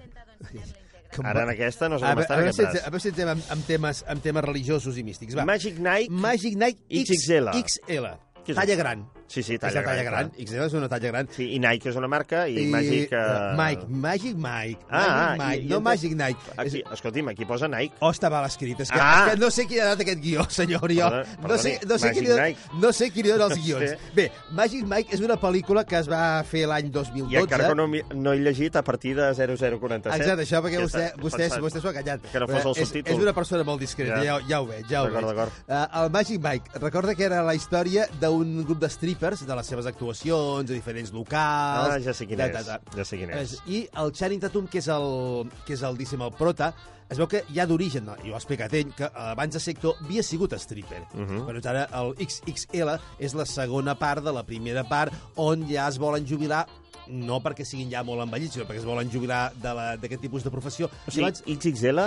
Com 1.16 1.26
ara 1.26 1.42
en 1.42 1.50
aquesta 1.50 1.88
no 1.90 1.98
sé 1.98 2.06
com 2.06 2.16
veure, 2.20 2.28
veure, 2.30 2.50
aquest 2.52 2.60
braç. 2.60 2.84
a 2.86 2.90
veure 2.92 3.00
si 3.02 3.08
entrem 3.10 3.30
amb, 3.30 3.44
amb, 3.50 3.64
temes, 3.66 4.04
amb 4.08 4.22
temes 4.22 4.44
religiosos 4.46 4.98
i 4.98 5.04
místics. 5.04 5.34
Va. 5.36 5.44
Magic 5.44 5.80
Nike, 5.80 6.12
Magic 6.12 6.56
Nike 6.56 6.84
X, 7.02 7.10
XXL. 7.10 7.50
XL. 7.64 8.06
És 8.52 8.58
Talla 8.58 8.74
això? 8.74 8.78
gran. 8.80 9.08
sí, 9.28 9.44
sí, 9.44 9.54
és 9.54 9.60
talla 9.60 9.82
la 9.82 9.86
talla 9.86 10.04
gran. 10.04 10.30
gran. 10.32 10.46
XL 10.46 10.64
és 10.66 10.74
una 10.74 10.90
talla 10.90 11.08
gran. 11.12 11.28
Sí, 11.36 11.46
i 11.56 11.60
Nike 11.60 11.90
és 11.90 11.96
una 11.96 12.08
marca 12.08 12.48
i, 12.50 12.66
Magic... 12.68 13.12
eh, 13.14 13.18
Uh... 13.20 13.56
Mike, 13.58 13.86
Magic 13.90 14.36
Mike. 14.36 14.86
Ah, 14.90 15.00
Magic 15.00 15.12
ah, 15.12 15.36
Mike, 15.38 15.62
i- 15.62 15.66
i 15.66 15.70
no 15.70 15.76
entenc- 15.78 15.84
Magic 15.84 16.16
Nike. 16.16 16.40
Aquí, 16.58 16.84
escolti'm, 16.92 17.30
aquí 17.30 17.46
posa 17.46 17.68
Nike. 17.68 17.94
Oh, 18.00 18.10
està 18.12 18.30
mal 18.32 18.46
escrit. 18.46 18.80
És 18.80 18.90
que, 18.92 19.00
Ah! 19.00 19.26
és 19.28 19.34
que 19.34 19.40
no 19.40 19.50
sé 19.52 19.66
qui 19.68 19.80
ha 19.80 19.84
donat 19.86 20.02
aquest 20.02 20.22
guió, 20.22 20.46
senyor 20.50 20.84
Oriol. 20.84 21.12
Perdona, 21.12 21.48
no 21.48 21.58
sé, 21.58 21.80
no 21.86 21.98
sé, 22.00 22.08
Magic 22.08 22.24
qui, 22.28 22.40
Mike. 22.42 22.60
no 22.82 22.92
sé 22.94 23.12
qui 23.12 23.24
li 23.24 23.30
dona 23.30 23.46
els 23.46 23.58
guions. 23.64 23.90
sé. 23.90 23.98
Bé, 24.16 24.32
Magic 24.52 24.86
Mike 24.86 25.14
és 25.16 25.22
una 25.22 25.38
pel·lícula 25.40 25.86
que 25.86 25.98
es 26.00 26.10
va 26.10 26.44
fer 26.44 26.66
l'any 26.68 26.90
2012. 26.92 27.34
I 27.34 27.38
encara 27.44 27.68
que 27.70 27.76
no, 27.76 27.88
no 28.16 28.34
he 28.34 28.40
llegit 28.40 28.76
a 28.76 28.84
partir 28.84 29.16
de 29.16 29.30
0047. 29.34 30.16
Exacte, 30.16 30.44
això 30.48 30.62
perquè 30.64 30.78
Que 30.80 30.84
vostè, 30.86 31.06
vostè, 31.20 31.50
vostè 31.62 31.82
s'ho 31.82 31.90
ha 31.90 31.94
callat. 31.94 32.22
Que 32.32 32.40
no 32.40 32.48
fos 32.48 32.66
el 32.66 32.72
és, 32.72 32.88
subtítol. 32.88 33.14
és 33.14 33.20
una 33.28 33.34
persona 33.34 33.64
molt 33.64 33.80
discreta, 33.82 34.24
ja, 34.24 34.40
Ja. 34.48 34.62
ho 34.62 34.66
veig, 34.68 34.86
ja 34.90 35.04
ho 35.04 35.10
veig. 35.10 35.26
Uh, 35.68 36.04
el 36.04 36.10
Magic 36.10 36.42
Mike, 36.42 36.80
recorda 36.80 37.14
que 37.16 37.24
era 37.26 37.44
la 37.44 37.54
història 37.56 38.08
d'un 38.20 38.39
grup 38.66 38.80
de 38.80 38.90
strippers, 38.90 39.46
de 39.48 39.56
les 39.56 39.66
seves 39.68 39.86
actuacions, 39.90 40.66
de 40.68 40.74
diferents 40.74 41.12
locals... 41.16 41.96
Ah, 41.96 42.00
ja 42.04 42.14
sé 42.14 42.28
quin 42.28 42.38
ta, 42.38 42.48
és, 42.48 42.54
ta, 42.66 42.78
ta. 42.80 42.98
ja 42.98 43.06
sé 43.06 43.18
quin 43.18 43.30
és. 43.36 43.58
I 43.68 43.84
el 44.04 44.12
Channing 44.12 44.42
Tatum, 44.42 44.68
que 44.68 44.80
és 44.80 44.88
el, 44.88 45.50
que 45.66 45.74
és 45.74 45.84
el, 45.84 45.98
diguéssim, 46.00 46.22
el 46.26 46.32
prota, 46.38 46.74
es 47.10 47.18
veu 47.18 47.28
que 47.28 47.44
ja 47.56 47.66
d'origen, 47.66 48.06
no, 48.06 48.16
i 48.24 48.30
ho 48.30 48.36
ha 48.36 48.42
explicat 48.42 48.74
ell, 48.78 48.92
que 48.96 49.08
abans 49.18 49.54
de 49.56 49.60
ser 49.60 49.74
actor 49.76 49.96
havia 50.04 50.22
sigut 50.24 50.54
stripper. 50.62 51.02
Uh 51.14 51.18
Mhm. 51.20 51.38
-huh. 51.40 51.46
Però 51.48 51.70
ara 51.70 51.88
el 52.02 52.16
XXL 52.28 53.00
és 53.20 53.34
la 53.34 53.46
segona 53.46 53.96
part 53.96 54.24
de 54.24 54.32
la 54.32 54.44
primera 54.44 54.84
part 54.84 55.12
on 55.36 55.68
ja 55.68 55.88
es 55.88 55.98
volen 55.98 56.26
jubilar 56.28 56.68
no 57.08 57.40
perquè 57.42 57.64
siguin 57.66 57.90
ja 57.90 58.04
molt 58.04 58.22
envellits, 58.22 58.54
sinó 58.54 58.66
perquè 58.66 58.78
es 58.78 58.86
volen 58.86 59.10
jubilar 59.12 59.52
d'aquest 59.56 60.22
tipus 60.22 60.44
de 60.44 60.52
professió. 60.52 60.90
O 61.08 61.12
sigui, 61.12 61.32
XXL 61.32 62.00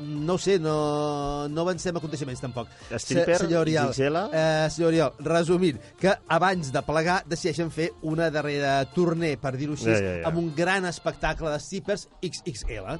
no 0.00 0.34
ho 0.34 0.38
sé, 0.38 0.58
no, 0.58 1.48
no 1.48 1.60
avancem 1.62 1.96
a 1.96 2.00
coneixements 2.00 2.40
tampoc. 2.40 2.68
Stripper, 2.90 3.36
Se- 3.38 3.44
senyor 3.44 3.60
Oriol, 3.62 3.92
XXL? 3.92 4.16
Eh, 4.32 4.68
senyor 4.70 4.88
Oriol, 4.88 5.12
resumint, 5.20 5.78
que 6.00 6.14
abans 6.28 6.72
de 6.72 6.82
plegar 6.82 7.22
decideixen 7.26 7.70
fer 7.70 7.92
una 8.02 8.30
darrera 8.30 8.84
tournée, 8.94 9.36
per 9.36 9.56
dir-ho 9.56 9.74
així, 9.78 9.90
Ja, 9.90 9.98
ja, 10.00 10.16
ja. 10.22 10.26
amb 10.28 10.38
un 10.38 10.52
gran 10.56 10.84
espectacle 10.86 11.50
de 11.50 11.60
strippers 11.60 12.08
XXL. 12.22 12.98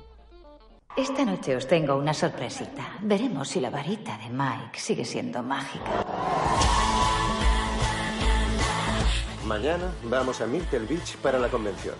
Esta 0.96 1.24
noche 1.24 1.54
os 1.56 1.66
tengo 1.68 1.94
una 1.96 2.12
sorpresita. 2.12 2.98
Veremos 3.02 3.48
si 3.48 3.60
la 3.60 3.70
varita 3.70 4.18
de 4.18 4.28
Mike 4.30 4.78
sigue 4.78 5.04
siendo 5.04 5.40
mágica. 5.42 6.04
Mañana 9.46 9.92
vamos 10.04 10.40
a 10.40 10.46
Myrtle 10.46 10.80
Beach 10.86 11.16
para 11.18 11.38
la 11.38 11.48
convención. 11.48 11.94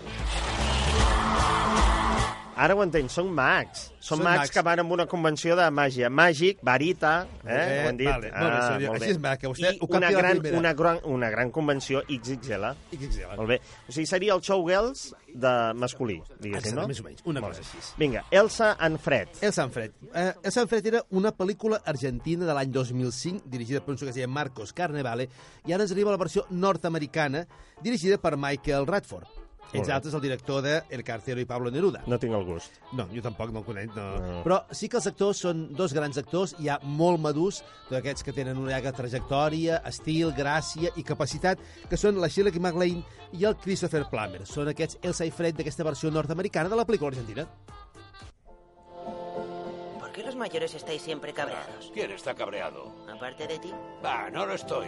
Ara 2.60 2.74
ho 2.76 2.82
entenc, 2.84 3.08
són 3.08 3.30
mags. 3.32 3.86
Són, 4.00 4.18
Són 4.18 4.24
mags, 4.24 4.42
mags. 4.42 4.52
que 4.52 4.62
van 4.64 4.82
amb 4.82 4.92
una 4.92 5.06
convenció 5.08 5.54
de 5.56 5.64
màgia. 5.72 6.10
Màgic, 6.12 6.58
varita, 6.66 7.12
eh? 7.40 7.46
Bé, 7.46 7.62
ho 7.84 7.88
han 7.88 7.96
dit. 8.00 8.08
Ah, 8.10 8.18
vale, 8.18 8.32
molt 8.36 8.52
bé. 8.52 8.90
Així 8.90 9.14
és, 9.14 9.38
que 9.40 9.52
vostè 9.52 9.72
I 9.72 9.88
una 9.88 10.10
gran, 10.12 10.42
una, 10.58 10.72
gran, 10.76 11.00
una 11.08 11.30
gran 11.32 11.52
convenció 11.56 12.02
XXL. 12.04 12.74
XXL. 12.92 13.32
Molt 13.38 13.54
bé. 13.54 13.60
O 13.88 13.96
sigui, 13.96 14.06
seria 14.10 14.36
el 14.36 14.44
showgirls 14.44 15.06
de 15.32 15.54
masculí, 15.78 16.18
diguéssim, 16.42 16.76
no? 16.76 16.86
més 16.90 17.00
o 17.00 17.06
menys, 17.06 17.24
una 17.30 17.40
cosa 17.44 17.64
així. 17.64 17.80
Vinga, 18.00 18.24
Elsa 18.34 18.74
en 18.84 18.98
Fred. 19.00 19.40
El 19.40 19.52
Sanfred. 19.56 19.96
Eh, 20.12 20.28
el 20.42 20.52
Sanfred 20.52 20.92
era 20.92 21.04
una 21.16 21.32
pel·lícula 21.36 21.80
argentina 21.84 22.44
de 22.44 22.56
l'any 22.56 22.72
2005, 22.74 23.46
dirigida 23.48 23.80
per 23.80 23.94
un 23.94 24.00
senyor 24.00 24.10
que 24.10 24.18
es 24.18 24.22
deia 24.22 24.28
Marcos 24.28 24.74
Carnevale, 24.76 25.30
i 25.64 25.72
ara 25.72 25.86
ens 25.86 25.94
arriba 25.94 26.12
la 26.12 26.20
versió 26.20 26.44
nord-americana, 26.50 27.46
dirigida 27.80 28.18
per 28.20 28.36
Michael 28.36 28.88
Radford. 28.90 29.39
Bé. 29.72 29.92
altres, 29.92 30.14
el 30.14 30.20
director 30.20 30.62
de 30.62 30.82
El 30.90 31.04
Cartero 31.04 31.40
i 31.40 31.44
Pablo 31.46 31.70
Neruda. 31.70 32.02
No 32.06 32.18
tinc 32.18 32.34
el 32.34 32.44
gust. 32.44 32.80
No, 32.92 33.06
jo 33.14 33.22
tampoc 33.22 33.52
no 33.54 33.60
el 33.60 33.64
conec, 33.64 33.94
no. 33.94 34.06
No. 34.18 34.42
Però 34.44 34.60
sí 34.74 34.88
que 34.90 34.98
els 34.98 35.06
actors 35.06 35.42
són 35.46 35.68
dos 35.78 35.94
grans 35.94 36.18
actors, 36.18 36.56
hi 36.58 36.68
ha 36.68 36.80
molt 36.82 37.20
madurs, 37.22 37.62
tots 37.88 37.98
aquests 38.00 38.26
que 38.26 38.34
tenen 38.36 38.58
una 38.58 38.72
llarga 38.72 38.92
trajectòria, 38.96 39.80
estil, 39.86 40.32
gràcia 40.36 40.90
i 40.96 41.06
capacitat, 41.06 41.62
que 41.88 41.98
són 42.00 42.20
la 42.20 42.28
Shirley 42.28 42.58
MacLaine 42.58 43.04
i 43.38 43.46
el 43.46 43.56
Christopher 43.62 44.04
Plummer. 44.10 44.46
Són 44.46 44.68
aquests 44.72 44.98
Elsa 45.02 45.28
i 45.28 45.34
Fred 45.34 45.58
d'aquesta 45.60 45.86
versió 45.86 46.10
nord-americana 46.10 46.68
de 46.68 46.76
la 46.80 46.86
pel·lícula 46.86 47.14
argentina. 47.14 47.46
¿Por 49.98 50.12
qué 50.12 50.22
los 50.22 50.36
mayores 50.36 50.74
estáis 50.74 51.02
siempre 51.02 51.32
cabreados? 51.32 51.90
¿Quién 51.94 52.10
está 52.10 52.34
cabreado? 52.34 52.92
Aparte 53.08 53.46
de 53.46 53.58
ti. 53.58 53.72
Va, 54.04 54.30
no 54.30 54.46
lo 54.46 54.54
estoy. 54.54 54.86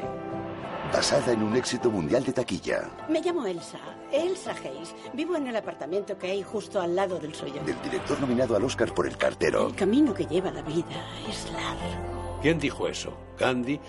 Basada 0.93 1.33
en 1.33 1.43
un 1.43 1.57
éxito 1.57 1.91
mundial 1.91 2.23
de 2.23 2.33
taquilla. 2.33 2.91
Me 3.09 3.21
llamo 3.21 3.47
Elsa, 3.47 3.79
Elsa 4.13 4.53
Hayes. 4.53 4.95
Vivo 5.15 5.37
en 5.37 5.47
el 5.47 5.57
apartamento 5.57 6.19
que 6.19 6.31
hay 6.31 6.43
justo 6.43 6.81
al 6.81 6.95
lado 6.95 7.19
del 7.19 7.35
suyo. 7.35 7.63
Del 7.65 7.81
director 7.83 8.21
nominado 8.21 8.57
al 8.57 8.65
Oscar 8.65 8.93
por 8.95 9.07
El 9.07 9.17
Cartero. 9.17 9.69
El 9.69 9.75
camino 9.75 10.13
que 10.13 10.27
lleva 10.27 10.51
la 10.51 10.63
vida 10.63 11.07
es 11.29 11.51
largo. 11.51 12.41
¿Quién 12.43 12.59
dijo 12.59 12.87
eso? 12.89 13.17
¿Gandhi? 13.39 13.81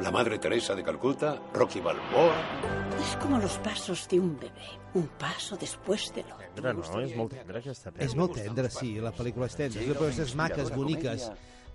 ¿La 0.00 0.10
Madre 0.10 0.38
Teresa 0.38 0.74
de 0.74 0.82
Calcuta? 0.82 1.40
¿Rocky 1.52 1.80
Balboa? 1.80 2.34
Es 3.00 3.16
como 3.16 3.38
los 3.38 3.58
pasos 3.58 4.08
de 4.08 4.20
un 4.20 4.38
bebé. 4.38 4.52
Un 4.94 5.08
paso 5.08 5.56
después 5.56 6.12
del 6.14 6.24
otro. 6.24 6.44
Tendra, 6.54 6.72
no? 6.72 7.00
És 7.02 7.16
molt 7.18 7.34
tendra, 7.34 7.58
aquesta 7.58 7.90
pel·li. 7.90 8.06
És 8.06 8.14
molt 8.14 8.34
tendre, 8.38 8.70
sí, 8.70 8.94
la 9.02 9.10
pel·lícula 9.14 9.48
és 9.50 9.56
tendra. 9.58 9.82
Sí, 9.82 9.90
és 9.90 9.98
coses 9.98 10.34
maques, 10.38 10.70
boniques, 10.74 11.26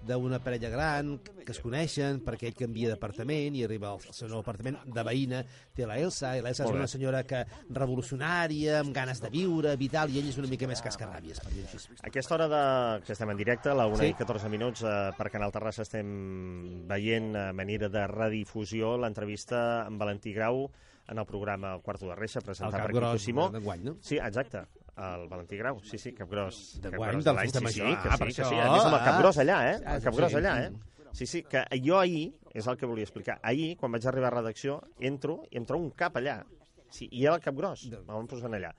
d'una 0.08 0.40
parella 0.40 0.70
gran 0.72 1.18
que 1.46 1.52
es 1.52 1.60
coneixen 1.60 2.22
perquè 2.26 2.48
ell 2.50 2.56
canvia 2.58 2.90
d'apartament 2.94 3.56
i 3.58 3.64
arriba 3.66 3.90
al 3.92 4.00
seu 4.16 4.30
nou 4.32 4.40
apartament 4.44 4.78
de 4.86 5.04
veïna 5.04 5.44
té 5.76 5.86
la 5.86 5.98
Elsa, 6.00 6.36
i 6.38 6.42
l'Elsa 6.42 6.64
és 6.66 6.72
una 6.72 6.88
senyora 6.88 7.24
que 7.28 7.44
revolucionària, 7.70 8.80
amb 8.84 8.94
ganes 8.96 9.20
de 9.22 9.30
viure, 9.34 9.76
vital, 9.80 10.10
i 10.14 10.20
ell 10.22 10.30
és 10.32 10.38
una 10.40 10.48
mica 10.52 10.68
més 10.70 10.82
cascarràbies, 10.86 11.42
per 11.44 11.52
així. 11.52 11.82
A 12.00 12.08
aquesta 12.10 12.36
hora 12.38 12.48
de... 12.52 12.62
que 13.06 13.14
estem 13.16 13.30
en 13.34 13.38
directe, 13.40 13.74
la 13.76 13.88
1 13.92 14.00
Sí. 14.00 14.12
i 14.14 14.18
14 14.18 14.50
minuts, 14.50 14.84
eh, 14.88 15.12
per 15.18 15.30
Canal 15.34 15.52
Terrassa 15.52 15.84
estem 15.84 16.86
veient 16.90 17.34
a 17.36 17.50
manera 17.54 17.90
de 17.92 18.06
redifusió 18.08 18.96
l'entrevista 18.98 19.86
amb 19.86 20.00
Valentí 20.02 20.34
Grau 20.34 20.70
en 21.10 21.18
el 21.18 21.26
programa 21.26 21.76
Quarto 21.82 22.08
de 22.08 22.16
Reixa, 22.16 22.42
presentat 22.46 22.84
per 22.86 22.92
Quico 22.94 23.18
Simó. 23.18 23.50
d'enguany, 23.50 23.84
no? 23.84 23.98
Sí, 24.02 24.18
exacte. 24.22 24.64
El 25.00 25.28
Valentí 25.32 25.58
Grau, 25.58 25.80
sí, 25.88 25.98
sí, 25.98 26.12
Capgròs. 26.18 26.58
D'enguany, 26.84 27.12
Capgròs 27.14 27.24
de 27.24 27.32
la 27.32 27.36
l'any, 27.40 27.48
festa 27.52 27.60
sí, 27.60 27.66
major. 27.66 27.88
Sí, 27.88 27.96
que 28.04 28.10
Ah, 28.10 28.18
sí, 28.18 28.20
per 28.20 28.28
que 28.28 28.34
això. 28.42 28.50
sí. 28.50 28.56
A 28.60 28.70
més, 28.74 28.84
amb 28.86 28.94
el 28.94 29.00
Ah. 29.00 29.06
Capgròs 29.06 29.38
allà, 29.44 29.58
eh? 29.72 29.76
Ah, 29.86 29.96
El 29.96 30.04
Capgròs 30.04 30.32
sí. 30.34 30.38
allà, 30.42 30.54
eh? 30.66 30.72
Sí, 31.14 31.26
sí, 31.26 31.44
que 31.44 31.64
jo 31.84 31.98
ahir, 32.00 32.34
és 32.54 32.68
el 32.68 32.78
que 32.78 32.86
volia 32.86 33.04
explicar, 33.08 33.40
ahir, 33.42 33.76
quan 33.78 33.92
vaig 33.92 34.06
arribar 34.06 34.28
a 34.34 34.36
redacció, 34.42 34.82
entro 35.00 35.44
i 35.50 35.58
em 35.58 35.66
trobo 35.66 35.84
un 35.84 35.92
cap 35.92 36.16
allà. 36.20 36.44
Sí, 36.90 37.08
i 37.12 37.24
era 37.26 37.36
el 37.36 37.42
Capgròs, 37.42 37.88
vam 38.06 38.28
posant 38.28 38.54
allà. 38.54 38.74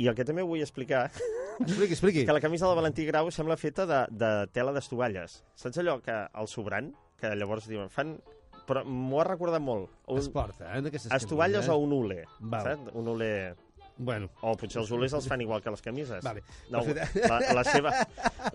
I 0.00 0.08
el 0.08 0.14
que 0.14 0.24
també 0.24 0.42
vull 0.42 0.60
explicar... 0.60 1.10
Expliqui, 1.60 1.92
expliqui. 1.92 2.24
Que 2.24 2.32
la 2.32 2.40
camisa 2.40 2.66
del 2.66 2.76
Valentí 2.76 3.04
Grau 3.04 3.30
sembla 3.30 3.56
feta 3.60 3.84
de, 3.84 3.98
de 4.16 4.46
tela 4.50 4.72
d'estovalles. 4.72 5.42
Saps 5.54 5.76
allò 5.82 5.98
que 6.00 6.14
el 6.40 6.48
sobrant, 6.48 6.92
que 7.20 7.34
llavors 7.36 7.66
diuen, 7.68 7.90
fan... 7.92 8.14
Però 8.66 8.84
m'ho 8.86 9.18
ha 9.20 9.24
recordat 9.26 9.60
molt. 9.60 9.90
Un... 10.06 10.18
Es 10.20 10.28
porta, 10.30 10.70
eh, 10.76 10.80
d'aquestes 10.80 11.10
Estovalles 11.12 11.66
camises, 11.66 11.74
o 11.74 11.78
un 11.82 11.92
hule, 11.92 12.24
Val. 12.40 12.62
saps? 12.62 12.94
Un 12.94 13.08
hule... 13.12 13.30
Bueno. 14.00 14.30
O 14.40 14.54
potser 14.56 14.80
els 14.80 14.90
ulers 14.96 15.12
els 15.12 15.26
fan 15.28 15.42
igual 15.44 15.60
que 15.60 15.70
les 15.70 15.82
camises. 15.84 16.22
Vale. 16.24 16.40
No, 16.70 16.80
Perfecte. 16.82 17.28
la, 17.28 17.40
la, 17.58 17.64
seva, 17.68 17.92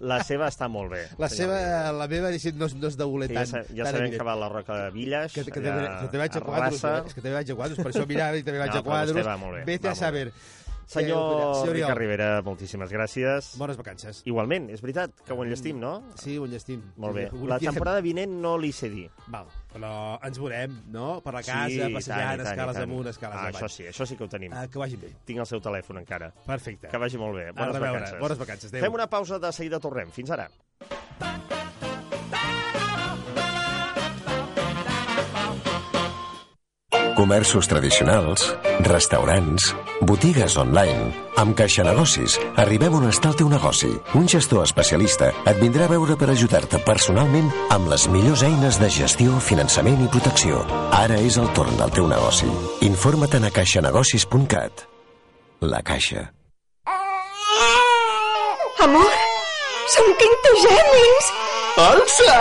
la 0.01 0.17
seva 0.25 0.47
està 0.49 0.67
molt 0.67 0.89
bé. 0.91 1.03
La 1.21 1.29
senyor 1.29 1.53
seva, 1.53 1.91
la 1.93 2.07
meva, 2.09 2.31
no, 2.31 2.35
és- 2.65 2.75
no 2.81 2.87
és 2.89 2.97
de 2.97 3.05
voler 3.05 3.27
Sí, 3.29 3.35
tant. 3.35 3.47
ja, 3.51 3.61
ja 3.61 3.83
tan 3.85 3.93
sabem 3.93 4.01
evident. 4.07 4.17
que 4.17 4.25
va 4.25 4.33
a 4.33 4.41
la 4.41 4.49
Roca 4.49 4.79
de 4.85 4.89
Villas, 4.91 5.31
Que, 5.33 5.43
que, 5.45 5.51
allà 5.61 5.69
també, 5.69 5.87
que 5.87 6.05
també 6.07 6.17
vaig 6.25 6.35
a 6.35 6.37
a 6.39 6.45
quadros, 6.49 6.83
eh? 6.83 7.03
és 7.05 7.13
que 7.13 7.21
també 7.21 7.33
vaig 7.37 7.51
a 7.51 7.55
quadros, 7.55 7.77
per 7.77 7.91
això 7.93 8.07
mirava 8.07 8.37
i 8.37 8.43
també 8.43 8.59
vaig 8.65 8.73
No, 8.73 8.79
a 8.79 8.83
quadros. 8.83 9.25
va 9.25 9.37
molt 9.37 9.53
bé, 9.59 9.63
Vete 9.65 9.87
va 9.87 9.91
a 9.93 9.95
saber. 9.95 10.31
Senyor 10.87 11.17
Eh, 11.17 11.37
Ricard 11.45 11.69
Oriol. 11.69 11.97
Rivera, 11.97 12.41
moltíssimes 12.45 12.91
gràcies. 12.91 13.55
Bones 13.57 13.75
vacances. 13.77 14.21
Igualment, 14.25 14.69
és 14.69 14.81
veritat 14.81 15.09
que 15.25 15.33
ho 15.33 15.43
enllestim, 15.43 15.79
no? 15.79 16.03
Sí, 16.21 16.37
ho 16.37 16.45
enllestim. 16.45 16.83
Molt 16.97 17.15
bé. 17.15 17.29
La 17.49 17.57
temporada 17.57 18.01
vinent 18.01 18.29
no 18.41 18.55
li 18.57 18.71
sé 18.71 18.89
dir. 18.89 19.09
Val, 19.27 19.47
però 19.75 19.93
ens 20.23 20.39
veurem, 20.39 20.77
no? 20.93 21.07
Per 21.25 21.33
la 21.35 21.41
Sí, 21.43 21.51
casa, 21.51 21.89
i 21.89 21.95
passejant, 21.97 22.29
tant, 22.39 22.45
escales 22.47 22.77
tant. 22.79 22.87
amunt, 22.87 23.09
escales 23.11 23.35
ah, 23.35 23.41
avall. 23.43 23.57
Això 23.59 23.69
sí, 23.71 23.87
això 23.91 24.07
sí 24.07 24.15
que 24.15 24.23
ho 24.23 24.29
tenim. 24.31 24.55
Ah, 24.55 24.67
que 24.71 24.79
vagi 24.79 24.99
bé. 25.01 25.11
Tinc 25.27 25.43
el 25.43 25.49
seu 25.49 25.63
telèfon 25.63 25.99
encara. 26.03 26.31
Perfecte. 26.45 26.87
Que 26.93 27.01
vagi 27.01 27.19
molt 27.19 27.35
bé. 27.41 27.49
Bones 27.51 27.81
vacances. 27.83 28.19
Bones 28.23 28.39
vacances. 28.45 28.71
Adéu. 28.71 28.87
Fem 28.87 29.01
una 29.01 29.09
pausa, 29.11 29.39
de 29.39 29.51
seguida 29.51 29.83
tornem. 29.83 30.15
Fins 30.15 30.31
ara. 30.31 30.49
Comerços 37.15 37.65
tradicionals, 37.67 38.57
restaurants, 38.81 39.73
botigues 40.01 40.57
online... 40.57 41.23
Amb 41.35 41.51
Caixa 41.55 41.83
Negocis 41.83 42.37
arribem 42.59 42.93
on 42.95 43.09
està 43.09 43.31
el 43.31 43.37
teu 43.39 43.49
negoci. 43.51 43.89
Un 44.15 44.27
gestor 44.31 44.63
especialista 44.63 45.33
et 45.47 45.57
vindrà 45.59 45.87
a 45.87 45.91
veure 45.91 46.15
per 46.19 46.29
ajudar-te 46.31 46.79
personalment 46.87 47.49
amb 47.75 47.89
les 47.91 48.05
millors 48.11 48.43
eines 48.47 48.79
de 48.79 48.87
gestió, 48.91 49.35
finançament 49.43 50.05
i 50.05 50.07
protecció. 50.11 50.61
Ara 50.95 51.19
és 51.19 51.35
el 51.39 51.51
torn 51.55 51.75
del 51.79 51.91
teu 51.95 52.07
negoci. 52.07 52.47
Informa't 52.87 53.47
a 53.47 53.51
caixanegocis.cat. 53.51 54.85
La 55.67 55.83
Caixa. 55.83 56.29
Amor, 58.87 59.19
som 59.91 60.15
quintogemis! 60.23 61.31
Elsa! 61.91 62.39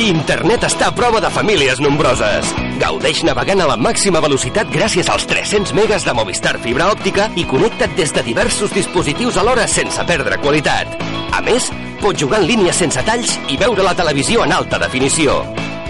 Aquí 0.00 0.14
internet 0.16 0.62
està 0.64 0.86
a 0.88 0.94
prova 0.96 1.18
de 1.20 1.28
famílies 1.28 1.76
nombroses. 1.84 2.48
Gaudeix 2.80 3.18
navegant 3.28 3.60
a 3.60 3.66
la 3.68 3.74
màxima 3.76 4.22
velocitat 4.24 4.70
gràcies 4.72 5.10
als 5.12 5.26
300 5.28 5.74
megas 5.76 6.06
de 6.06 6.14
Movistar 6.16 6.54
fibra 6.64 6.86
òptica 6.88 7.26
i 7.36 7.42
connecta't 7.44 7.92
des 7.98 8.14
de 8.16 8.22
diversos 8.24 8.72
dispositius 8.72 9.36
alhora 9.36 9.66
sense 9.68 10.00
perdre 10.08 10.38
qualitat. 10.40 10.94
A 11.36 11.42
més, 11.44 11.66
pots 12.00 12.16
jugar 12.22 12.40
en 12.40 12.48
línia 12.48 12.72
sense 12.72 13.04
talls 13.04 13.34
i 13.52 13.58
veure 13.60 13.84
la 13.84 13.92
televisió 13.98 14.46
en 14.46 14.54
alta 14.56 14.80
definició. 14.80 15.42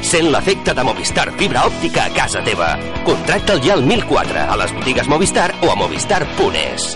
Sent 0.02 0.32
l'efecte 0.34 0.74
de 0.74 0.86
Movistar 0.88 1.28
fibra 1.38 1.68
òptica 1.70 2.08
a 2.08 2.14
casa 2.16 2.42
teva. 2.42 2.72
Contracta'l 3.06 3.62
ja 3.62 3.78
al 3.78 3.86
1004 3.86 4.42
a 4.42 4.58
les 4.64 4.74
botigues 4.74 5.06
Movistar 5.06 5.52
o 5.62 5.70
a 5.70 5.78
movistar.es. 5.84 6.90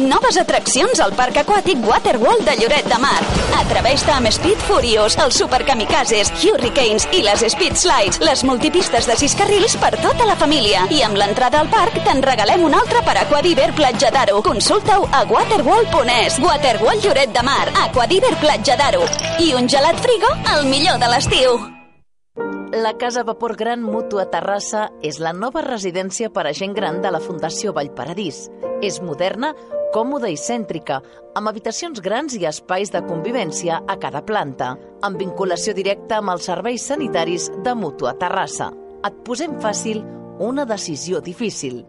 Noves 0.00 0.38
atraccions 0.40 1.00
al 1.04 1.12
Parc 1.12 1.36
Aquàtic 1.42 1.82
Waterworld 1.84 2.46
de 2.48 2.54
Lloret 2.56 2.86
de 2.88 2.96
Mar. 3.02 3.18
Atreveix-te 3.58 4.14
amb 4.14 4.30
Speed 4.32 4.62
Furious, 4.64 5.18
els 5.20 5.36
Superkamikazes, 5.36 6.30
Hurricanes 6.40 7.04
i 7.12 7.20
les 7.26 7.42
Speed 7.52 7.76
Slides, 7.76 8.20
les 8.24 8.42
multipistes 8.48 9.04
de 9.10 9.16
sis 9.20 9.34
carrils 9.36 9.74
per 9.82 9.92
tota 10.00 10.24
la 10.24 10.38
família. 10.40 10.86
I 10.88 11.02
amb 11.04 11.20
l'entrada 11.20 11.60
al 11.60 11.68
parc 11.72 11.98
te'n 12.06 12.22
regalem 12.24 12.64
un 12.64 12.76
altre 12.78 13.02
per 13.04 13.18
Aquadiver 13.20 13.74
Platja 13.76 14.08
d'Aro. 14.14 14.40
Consulta-ho 14.46 15.04
a 15.12 15.20
waterworld.es. 15.28 16.38
Waterworld 16.40 17.04
Lloret 17.04 17.34
de 17.36 17.42
Mar, 17.44 17.66
Aquadiver 17.82 18.32
Platja 18.40 18.78
d'Aro. 18.80 19.04
I 19.44 19.52
un 19.58 19.68
gelat 19.68 20.00
frigo, 20.00 20.32
el 20.54 20.64
millor 20.70 20.96
de 21.02 21.12
l'estiu. 21.12 21.58
La 22.72 22.94
Casa 22.96 23.24
Vapor 23.26 23.56
Gran 23.56 23.82
Mutu 23.82 24.20
a 24.22 24.24
Terrassa 24.30 24.86
és 25.02 25.18
la 25.18 25.34
nova 25.34 25.60
residència 25.66 26.30
per 26.30 26.46
a 26.46 26.52
gent 26.54 26.72
gran 26.72 27.02
de 27.02 27.10
la 27.10 27.20
Fundació 27.20 27.74
Vallparadís. 27.76 28.46
És 28.80 29.00
moderna, 29.02 29.50
còmoda 29.94 30.30
i 30.30 30.38
cèntrica, 30.38 31.00
amb 31.36 31.48
habitacions 31.50 32.00
grans 32.02 32.34
i 32.38 32.46
espais 32.48 32.90
de 32.94 33.02
convivència 33.06 33.80
a 33.86 33.96
cada 34.00 34.22
planta, 34.26 34.74
amb 35.06 35.20
vinculació 35.20 35.74
directa 35.76 36.18
amb 36.18 36.30
els 36.34 36.46
serveis 36.50 36.82
sanitaris 36.90 37.50
de 37.64 37.74
Mutu 37.74 38.06
a 38.10 38.14
Terrassa. 38.18 38.68
Et 39.06 39.14
posem 39.26 39.52
fàcil 39.62 40.02
una 40.40 40.66
decisió 40.68 41.20
difícil. 41.20 41.86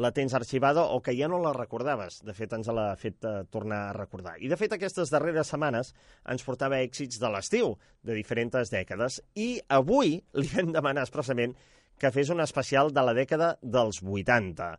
la 0.00 0.12
tens 0.14 0.34
arxivada 0.34 0.84
o 0.94 1.00
que 1.02 1.14
ja 1.18 1.28
no 1.28 1.40
la 1.42 1.52
recordaves. 1.52 2.20
De 2.26 2.34
fet, 2.34 2.52
ens 2.56 2.70
l'ha 2.70 2.88
fet 2.98 3.26
eh, 3.26 3.42
tornar 3.50 3.82
a 3.88 3.96
recordar. 3.96 4.36
I, 4.38 4.48
de 4.50 4.58
fet, 4.58 4.74
aquestes 4.74 5.10
darreres 5.12 5.50
setmanes 5.50 5.94
ens 6.30 6.46
portava 6.46 6.80
èxits 6.80 7.20
de 7.20 7.30
l'estiu, 7.30 7.74
de 8.02 8.16
diferents 8.16 8.72
dècades, 8.72 9.20
i 9.34 9.58
avui 9.68 10.18
li 10.40 10.50
vam 10.54 10.72
demanar 10.74 11.06
expressament 11.06 11.54
que 12.00 12.12
fes 12.14 12.32
un 12.32 12.40
especial 12.40 12.92
de 12.96 13.04
la 13.04 13.14
dècada 13.16 13.54
dels 13.60 14.00
80. 14.00 14.70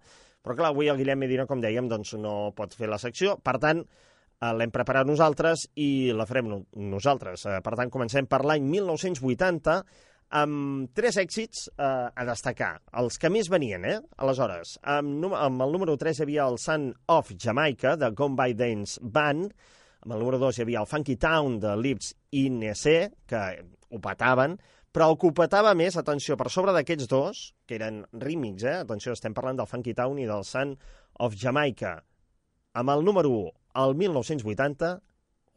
Però, 0.42 0.56
clar, 0.58 0.72
avui 0.72 0.90
el 0.90 0.98
Guillem 0.98 1.22
Medina, 1.22 1.46
com 1.50 1.62
dèiem, 1.62 1.90
doncs 1.90 2.16
no 2.18 2.52
pot 2.58 2.74
fer 2.74 2.90
la 2.90 3.00
secció, 3.02 3.38
per 3.46 3.60
tant, 3.62 3.84
eh, 3.86 4.54
l'hem 4.58 4.74
preparat 4.74 5.08
nosaltres 5.08 5.68
i 5.78 6.12
la 6.18 6.26
farem 6.26 6.50
no 6.50 6.64
nosaltres. 6.94 7.46
Eh, 7.46 7.60
per 7.62 7.76
tant, 7.78 7.92
comencem 7.94 8.26
per 8.30 8.42
l'any 8.50 8.66
1980, 8.66 9.78
amb 10.42 10.90
tres 10.96 11.20
èxits 11.22 11.68
eh, 11.76 12.08
a 12.10 12.26
destacar. 12.28 12.74
Els 12.98 13.20
que 13.22 13.30
més 13.30 13.52
venien, 13.52 13.86
eh? 13.86 14.00
Aleshores, 14.24 14.78
amb, 14.82 15.28
amb 15.36 15.66
el 15.68 15.76
número 15.76 15.98
3 16.00 16.22
hi 16.22 16.26
havia 16.26 16.48
el 16.48 16.58
Sun 16.62 16.90
of 17.12 17.34
Jamaica, 17.38 17.98
de 18.00 18.12
Gone 18.16 18.40
by 18.40 18.56
Dance 18.58 18.98
Band, 19.04 19.52
amb 20.02 20.16
el 20.16 20.24
número 20.24 20.40
2 20.42 20.58
hi 20.58 20.66
havia 20.66 20.82
el 20.82 20.90
Funky 20.90 21.18
Town 21.22 21.60
de 21.62 21.76
Lips 21.78 22.16
INC, 22.32 22.86
que 23.30 23.42
ho 23.92 24.00
petaven, 24.02 24.56
però 24.92 25.08
el 25.12 25.18
que 25.20 25.32
petava 25.36 25.72
més, 25.78 25.96
atenció, 26.00 26.36
per 26.40 26.50
sobre 26.52 26.74
d'aquests 26.76 27.08
dos, 27.12 27.44
que 27.68 27.78
eren 27.78 28.02
remix, 28.12 28.66
eh? 28.68 28.82
Atenció, 28.84 29.16
estem 29.16 29.36
parlant 29.36 29.60
del 29.60 29.70
Funky 29.70 29.96
Town 29.96 30.20
i 30.20 30.28
del 30.28 30.44
Sun 30.48 30.76
of 31.24 31.38
Jamaica. 31.40 32.02
Amb 32.76 32.92
el 32.94 33.06
número 33.08 33.32
1, 33.32 33.54
el 33.84 33.96
1980, 34.02 34.92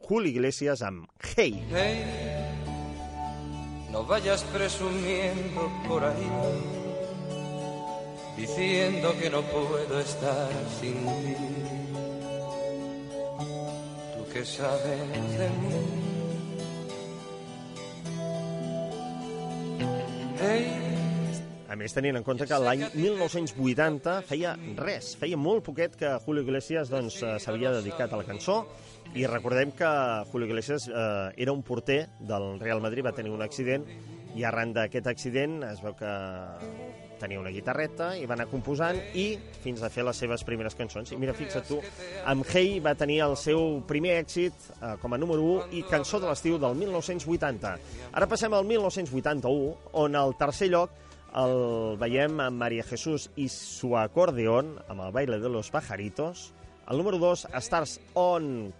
Julio 0.07 0.31
Iglesias 0.31 0.81
amb 0.81 1.07
Hey. 1.35 1.59
Hey, 1.71 2.03
no 3.91 4.03
vayas 4.05 4.43
presumiendo 4.53 5.71
por 5.87 6.03
ahí, 6.03 6.31
diciendo 8.37 9.13
que 9.19 9.29
no 9.29 9.41
puedo 9.41 9.99
estar 9.99 10.49
sin 10.79 10.93
ti. 10.93 11.35
Tú 14.15 14.31
que 14.31 14.45
sabes 14.45 15.37
de 15.37 15.49
mí. 15.49 16.04
Més, 21.75 21.91
tenint 21.91 22.15
en 22.15 22.23
compte 22.23 22.45
que 22.47 22.57
l'any 22.61 22.85
1980 22.93 24.15
feia 24.29 24.53
res, 24.79 25.11
feia 25.19 25.35
molt 25.35 25.65
poquet 25.65 25.97
que 25.99 26.13
Julio 26.23 26.45
Iglesias 26.45 26.91
doncs, 26.91 27.17
eh, 27.21 27.35
s'havia 27.43 27.73
dedicat 27.75 28.13
a 28.13 28.19
la 28.21 28.27
cançó 28.27 28.61
i 29.15 29.25
recordem 29.27 29.73
que 29.75 29.89
Julio 30.31 30.47
Iglesias 30.47 30.87
eh, 30.87 31.33
era 31.35 31.51
un 31.51 31.63
porter 31.67 32.05
del 32.19 32.59
Real 32.61 32.83
Madrid, 32.83 33.03
va 33.05 33.15
tenir 33.17 33.33
un 33.35 33.43
accident 33.43 33.83
i 34.35 34.43
arran 34.43 34.73
d'aquest 34.75 35.07
accident 35.07 35.61
es 35.67 35.83
veu 35.83 35.95
que 35.99 36.11
tenia 37.19 37.39
una 37.39 37.51
guitarreta 37.51 38.09
i 38.19 38.25
va 38.27 38.35
anar 38.35 38.49
composant 38.51 38.97
i 39.15 39.29
fins 39.63 39.83
a 39.83 39.89
fer 39.91 40.03
les 40.03 40.19
seves 40.19 40.43
primeres 40.47 40.75
cançons. 40.75 41.11
I 41.11 41.19
mira, 41.19 41.35
fixa't 41.35 41.67
tu, 41.67 41.79
amb 42.27 42.43
Hey 42.51 42.79
va 42.83 42.95
tenir 42.99 43.21
el 43.25 43.37
seu 43.39 43.79
primer 43.87 44.17
èxit 44.21 44.69
eh, 44.75 44.95
com 45.01 45.15
a 45.15 45.19
número 45.19 45.47
1 45.55 45.79
i 45.79 45.85
cançó 45.91 46.19
de 46.23 46.29
l'estiu 46.29 46.59
del 46.61 46.75
1980. 46.79 47.73
Ara 48.11 48.29
passem 48.31 48.55
al 48.55 48.67
1981, 48.67 49.73
on 50.03 50.19
al 50.19 50.35
tercer 50.39 50.71
lloc 50.71 51.04
el 51.35 51.97
veiem 51.99 52.39
amb 52.39 52.61
María 52.61 52.83
Jesús 52.87 53.27
i 53.35 53.49
su 53.51 53.95
acordeón, 53.99 54.75
amb 54.87 55.03
el 55.03 55.11
baile 55.11 55.39
de 55.39 55.49
los 55.49 55.69
pajaritos. 55.71 56.51
El 56.89 56.97
número 56.97 57.17
2, 57.17 57.47
Stars 57.59 57.99
on 58.13 58.71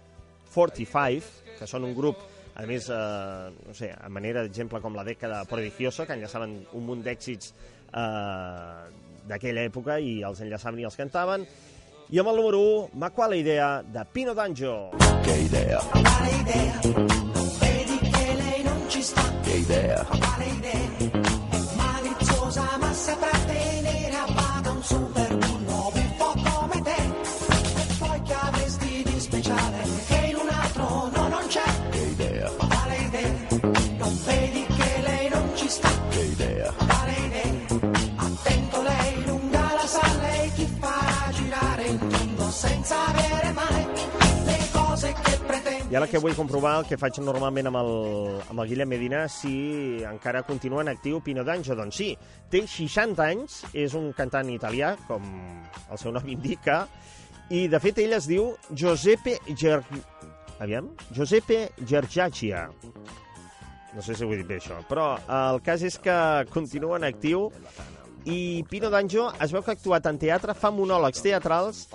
45, 0.54 1.26
que 1.58 1.68
són 1.68 1.84
un 1.84 1.94
grup, 1.96 2.22
a 2.56 2.64
més, 2.64 2.88
eh, 2.88 3.50
no 3.66 3.74
sé, 3.76 3.90
a 3.92 4.08
manera 4.08 4.44
d'exemple 4.46 4.80
com 4.80 4.96
la 4.96 5.04
dècada 5.04 5.44
prodigiosa, 5.44 6.06
que 6.06 6.16
enllaçaven 6.16 6.56
un 6.72 6.86
munt 6.86 7.04
d'èxits 7.04 7.52
eh, 7.92 8.84
d'aquella 9.28 9.66
època 9.68 9.98
i 10.00 10.22
els 10.24 10.40
enllaçaven 10.40 10.80
i 10.80 10.88
els 10.88 10.96
cantaven. 10.96 11.46
I 12.08 12.22
amb 12.22 12.30
el 12.30 12.40
número 12.40 12.62
1, 12.62 12.90
Ma 12.94 13.10
quale 13.10 13.36
idea, 13.36 13.82
de 13.82 14.04
Pino 14.12 14.32
D'Angio. 14.32 14.92
Che 15.24 15.38
idea. 15.42 15.80
Vedi 17.60 17.98
che 17.98 18.34
lei 18.34 18.62
non 18.62 18.88
ci 18.88 19.02
sta. 19.02 19.22
Che 19.42 19.56
idea. 19.58 20.04
Quale 20.04 20.46
idea? 20.46 20.85
I 45.96 45.98
ara 45.98 46.10
que 46.12 46.20
vull 46.20 46.34
comprovar 46.36 46.74
el 46.76 46.84
que 46.84 46.98
faig 47.00 47.16
normalment 47.24 47.70
amb 47.70 47.78
el, 47.80 47.86
amb 48.52 48.60
el 48.60 48.66
Guillem 48.68 48.90
Medina, 48.92 49.22
si 49.32 50.02
encara 50.04 50.42
continua 50.44 50.82
en 50.84 50.90
actiu 50.92 51.22
Pino 51.24 51.40
D'Angio. 51.40 51.72
Doncs 51.78 51.96
sí, 51.96 52.08
té 52.52 52.60
60 52.68 53.22
anys, 53.24 53.54
és 53.72 53.94
un 53.96 54.10
cantant 54.12 54.50
italià, 54.52 54.90
com 55.08 55.24
el 55.24 56.02
seu 56.02 56.12
nom 56.12 56.28
indica, 56.28 56.82
i 57.48 57.62
de 57.72 57.80
fet 57.80 58.02
ell 58.04 58.12
es 58.12 58.28
diu 58.28 58.50
Giuseppe 58.68 59.38
Ger... 59.56 59.78
Aviam? 60.60 60.92
Giuseppe 61.16 61.62
Gergiaccia. 61.80 62.66
No 63.96 64.04
sé 64.04 64.12
si 64.12 64.28
ho 64.28 64.28
he 64.28 64.42
dit 64.42 64.52
bé 64.52 64.60
això, 64.60 64.82
però 64.92 65.14
el 65.38 65.62
cas 65.64 65.80
és 65.80 65.96
que 65.96 66.18
continua 66.52 67.00
en 67.00 67.08
actiu 67.08 67.48
i 68.28 68.66
Pino 68.68 68.92
D'Angio 68.92 69.30
es 69.40 69.56
veu 69.56 69.64
que 69.64 69.72
ha 69.72 69.80
actuat 69.80 70.12
en 70.12 70.20
teatre, 70.20 70.52
fa 70.52 70.68
monòlegs 70.68 71.24
teatrals 71.24 71.86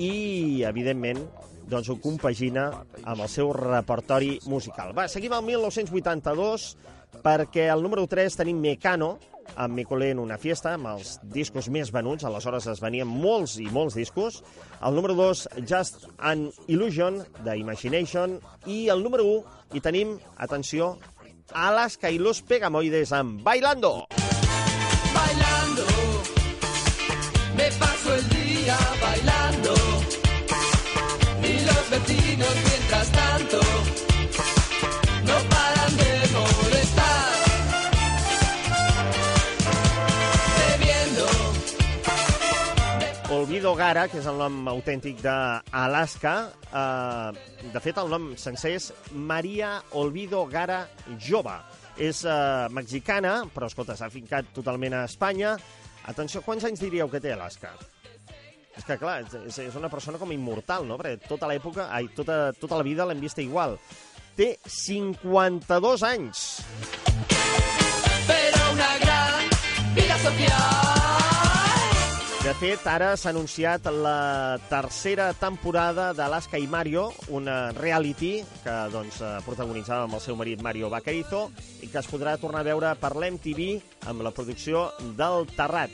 i, 0.00 0.64
evidentment, 0.64 1.26
doncs 1.70 1.90
ho 1.90 1.98
compagina 2.02 2.68
amb 3.04 3.20
el 3.20 3.28
seu 3.30 3.52
repertori 3.56 4.38
musical. 4.50 4.94
Va, 4.96 5.06
seguim 5.08 5.34
al 5.36 5.44
1982 5.46 6.74
perquè 7.24 7.68
al 7.70 7.82
número 7.82 8.06
3 8.10 8.38
tenim 8.42 8.60
Mecano, 8.62 9.16
amb 9.56 9.74
Me 9.74 9.84
colé 9.84 10.10
en 10.14 10.20
una 10.22 10.38
fiesta, 10.38 10.74
amb 10.76 10.90
els 10.92 11.16
discos 11.34 11.68
més 11.74 11.90
venuts, 11.90 12.24
aleshores 12.24 12.68
es 12.70 12.82
venien 12.82 13.08
molts 13.08 13.56
i 13.58 13.66
molts 13.72 13.98
discos. 13.98 14.42
El 14.86 14.94
número 14.94 15.16
2, 15.18 15.46
Just 15.66 16.06
an 16.18 16.48
Illusion, 16.68 17.22
de 17.44 17.58
Imagination. 17.58 18.38
I 18.66 18.88
el 18.94 19.02
número 19.02 19.26
1, 19.26 19.60
hi 19.74 19.82
tenim, 19.82 20.18
atenció, 20.38 20.96
Alaska 21.52 22.10
y 22.10 22.18
los 22.18 22.42
Pegamoides 22.42 23.12
amb 23.12 23.42
Bailando. 23.42 24.06
Bailando, 24.06 24.19
Olvido 43.50 43.72
Gara, 43.74 44.04
que 44.06 44.20
és 44.20 44.26
el 44.30 44.36
nom 44.38 44.68
autèntic 44.70 45.16
d'Alaska. 45.24 46.32
Eh, 46.70 47.64
de 47.74 47.80
fet, 47.82 47.96
el 47.98 48.12
nom 48.12 48.28
sencer 48.38 48.76
és 48.76 48.84
Maria 49.10 49.72
Olvido 49.98 50.44
Gara 50.46 50.84
Jove. 51.18 51.56
És 51.98 52.20
eh, 52.22 52.68
mexicana, 52.70 53.32
però, 53.50 53.66
escolta, 53.66 53.96
s'ha 53.98 54.06
fincat 54.14 54.52
totalment 54.54 54.94
a 54.94 55.02
Espanya. 55.10 55.56
Atenció, 56.12 56.44
quants 56.46 56.68
anys 56.68 56.84
diríeu 56.84 57.10
que 57.10 57.18
té 57.18 57.32
Alaska? 57.34 57.72
És 58.78 58.86
que, 58.86 58.94
clar, 59.02 59.16
és, 59.26 59.58
és 59.66 59.74
una 59.82 59.90
persona 59.90 60.22
com 60.22 60.30
immortal, 60.30 60.86
no? 60.86 60.94
Perquè 61.00 61.18
tota 61.26 61.50
l'època, 61.50 61.88
ai, 61.90 62.06
tota, 62.14 62.52
tota 62.54 62.78
la 62.78 62.86
vida 62.86 63.08
l'hem 63.10 63.18
vista 63.18 63.42
igual. 63.42 63.80
Té 64.38 64.52
52 64.62 66.06
anys. 66.06 66.46
pero 68.30 68.72
una 68.78 68.94
gran 69.02 69.50
vida 69.98 70.22
social. 70.22 71.19
De 72.40 72.54
fet, 72.56 72.86
ara 72.88 73.10
s'ha 73.20 73.34
anunciat 73.34 73.84
la 73.92 74.56
tercera 74.70 75.26
temporada 75.36 76.06
d'Alaska 76.16 76.56
i 76.56 76.64
Mario, 76.72 77.10
una 77.28 77.68
reality 77.76 78.30
que 78.64 78.76
doncs, 78.88 79.18
eh, 79.20 79.32
protagonitzava 79.44 80.06
amb 80.06 80.16
el 80.16 80.22
seu 80.24 80.38
marit 80.40 80.62
Mario 80.64 80.88
Vaquerizo 80.88 81.50
i 81.84 81.90
que 81.92 82.00
es 82.00 82.08
podrà 82.08 82.38
tornar 82.40 82.62
a 82.64 82.68
veure 82.70 82.94
per 82.96 83.12
l'MTV 83.12 83.66
amb 84.08 84.24
la 84.24 84.32
producció 84.32 84.86
del 85.20 85.44
Terrat. 85.52 85.92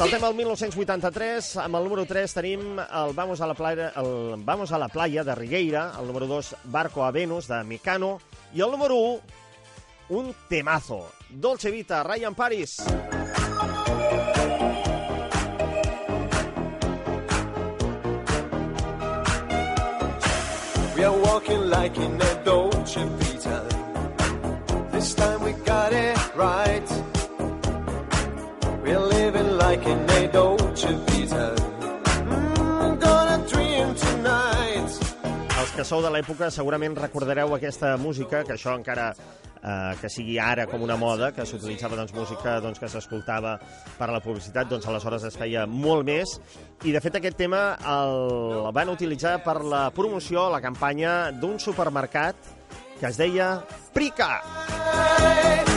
Saltem 0.00 0.24
al 0.24 0.34
1983, 0.40 1.52
amb 1.60 1.76
el 1.76 1.84
número 1.90 2.06
3 2.08 2.36
tenim 2.40 2.80
el 2.80 3.12
Vamos 3.12 3.44
a 3.44 3.50
la 3.52 3.54
playa, 3.54 3.92
el 4.00 4.40
Vamos 4.40 4.72
a 4.72 4.80
la 4.80 4.88
playa 4.88 5.22
de 5.22 5.34
Rigueira, 5.34 5.90
el 6.00 6.08
número 6.08 6.26
2 6.26 6.54
Barco 6.64 7.04
a 7.04 7.10
Venus 7.10 7.52
de 7.52 7.60
Mecano 7.64 8.16
i 8.54 8.64
el 8.64 8.72
número 8.72 8.96
1 8.96 9.20
un 10.08 10.34
temazo, 10.48 11.10
Dolce 11.28 11.70
Vita, 11.70 12.02
Ryan 12.04 12.34
Paris. 12.34 12.78
We 12.86 13.15
like 21.66 21.96
in 21.98 22.20
a 22.20 22.44
Dolce 22.44 23.02
Vita. 23.18 23.58
This 24.92 25.14
time 25.14 25.42
we 25.42 25.52
got 25.64 25.92
it 25.92 26.16
right. 26.36 26.88
We're 28.82 29.00
living 29.00 29.56
like 29.58 29.84
in 29.84 29.98
a 30.10 30.28
Dolce 30.28 30.92
Vita. 31.06 31.54
Mm, 32.26 33.00
gonna 33.00 33.38
dream 33.50 33.94
tonight. 33.94 34.90
Els 35.58 35.70
que 35.74 35.84
sou 35.84 36.02
de 36.02 36.10
l'època 36.10 36.50
segurament 36.50 36.94
recordareu 36.96 37.54
aquesta 37.54 37.96
música, 37.96 38.44
que 38.44 38.54
això 38.54 38.76
encara 38.76 39.14
eh, 39.66 39.96
que 40.00 40.10
sigui 40.12 40.38
ara 40.38 40.66
com 40.70 40.84
una 40.86 40.96
moda, 40.96 41.32
que 41.34 41.46
s'utilitzava 41.46 41.98
doncs, 41.98 42.14
música 42.14 42.60
doncs, 42.62 42.78
que 42.78 42.90
s'escoltava 42.92 43.56
per 43.98 44.08
a 44.08 44.14
la 44.14 44.22
publicitat, 44.22 44.70
doncs 44.70 44.86
aleshores 44.86 45.26
es 45.28 45.36
feia 45.36 45.66
molt 45.66 46.06
més. 46.06 46.38
I 46.86 46.94
de 46.94 47.02
fet 47.02 47.18
aquest 47.18 47.36
tema 47.40 47.64
el 47.96 48.70
van 48.76 48.94
utilitzar 48.94 49.40
per 49.44 49.58
la 49.64 49.88
promoció, 49.90 50.48
la 50.52 50.62
campanya 50.64 51.32
d'un 51.34 51.58
supermercat 51.58 52.54
que 53.00 53.10
es 53.10 53.18
deia 53.20 53.60
Prica. 53.92 54.40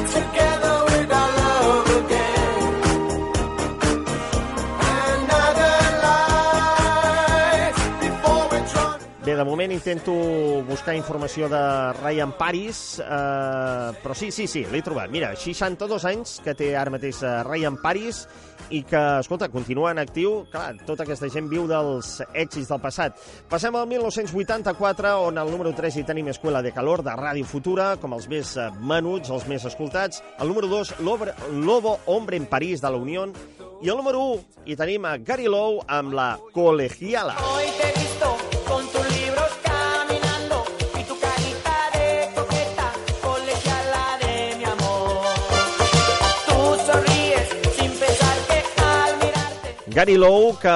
Together 0.10 0.59
de 9.40 9.46
moment 9.48 9.72
intento 9.72 10.12
buscar 10.68 10.94
informació 11.00 11.48
de 11.48 11.60
Ryan 12.02 12.34
Paris, 12.38 13.00
eh, 13.00 13.06
però 14.04 14.14
sí, 14.14 14.28
sí, 14.36 14.48
sí, 14.52 14.66
l'he 14.68 14.82
trobat. 14.84 15.08
Mira, 15.14 15.32
62 15.40 16.04
anys 16.10 16.34
que 16.44 16.52
té 16.60 16.74
ara 16.76 16.92
mateix 16.92 17.22
eh, 17.24 17.32
Ryan 17.48 17.78
Paris 17.80 18.26
i 18.76 18.82
que, 18.84 19.00
escolta, 19.24 19.48
continua 19.50 19.94
en 19.96 20.02
actiu. 20.04 20.42
Clar, 20.52 20.74
tota 20.86 21.06
aquesta 21.08 21.30
gent 21.32 21.48
viu 21.50 21.64
dels 21.72 22.18
èxits 22.34 22.68
del 22.70 22.82
passat. 22.84 23.16
Passem 23.50 23.74
al 23.80 23.88
1984, 23.90 25.14
on 25.30 25.40
al 25.40 25.50
número 25.56 25.72
3 25.78 26.02
hi 26.02 26.04
tenim 26.06 26.28
Escuela 26.34 26.62
de 26.62 26.74
Calor, 26.76 27.02
de 27.08 27.16
Ràdio 27.16 27.48
Futura, 27.48 27.94
com 28.02 28.14
els 28.20 28.28
més 28.30 28.58
eh, 28.60 28.68
menuts, 28.84 29.32
els 29.32 29.48
més 29.48 29.64
escoltats. 29.72 30.20
El 30.40 30.52
número 30.52 30.68
2, 30.68 30.98
Lobre- 31.08 31.34
Lobo 31.64 31.96
Hombre 32.12 32.38
en 32.38 32.46
París, 32.52 32.82
de 32.84 32.92
la 32.92 32.98
Unión. 33.00 33.34
I 33.82 33.88
el 33.88 33.96
número 33.96 34.20
1 34.36 34.68
hi 34.68 34.76
tenim 34.76 35.08
a 35.08 35.16
Gary 35.24 35.48
Lowe 35.48 35.86
amb 35.88 36.12
la 36.14 36.34
Colegiala. 36.52 37.38
Hoy 37.56 37.72
Gary 50.00 50.16
Lowe, 50.16 50.54
que 50.56 50.74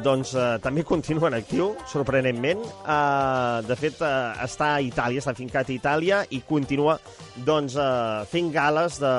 doncs, 0.00 0.30
eh, 0.32 0.56
també 0.64 0.80
continua 0.82 1.28
en 1.28 1.34
actiu, 1.36 1.74
sorprenentment. 1.90 2.62
Eh, 2.64 3.58
de 3.68 3.76
fet, 3.76 4.00
eh, 4.00 4.44
està 4.46 4.76
a 4.76 4.80
Itàlia, 4.80 5.20
està 5.20 5.34
fincat 5.36 5.68
a 5.68 5.74
Itàlia 5.74 6.20
i 6.30 6.40
continua 6.40 6.94
doncs, 7.36 7.76
eh, 7.76 8.24
fent 8.30 8.48
gales 8.50 8.96
de, 8.98 9.12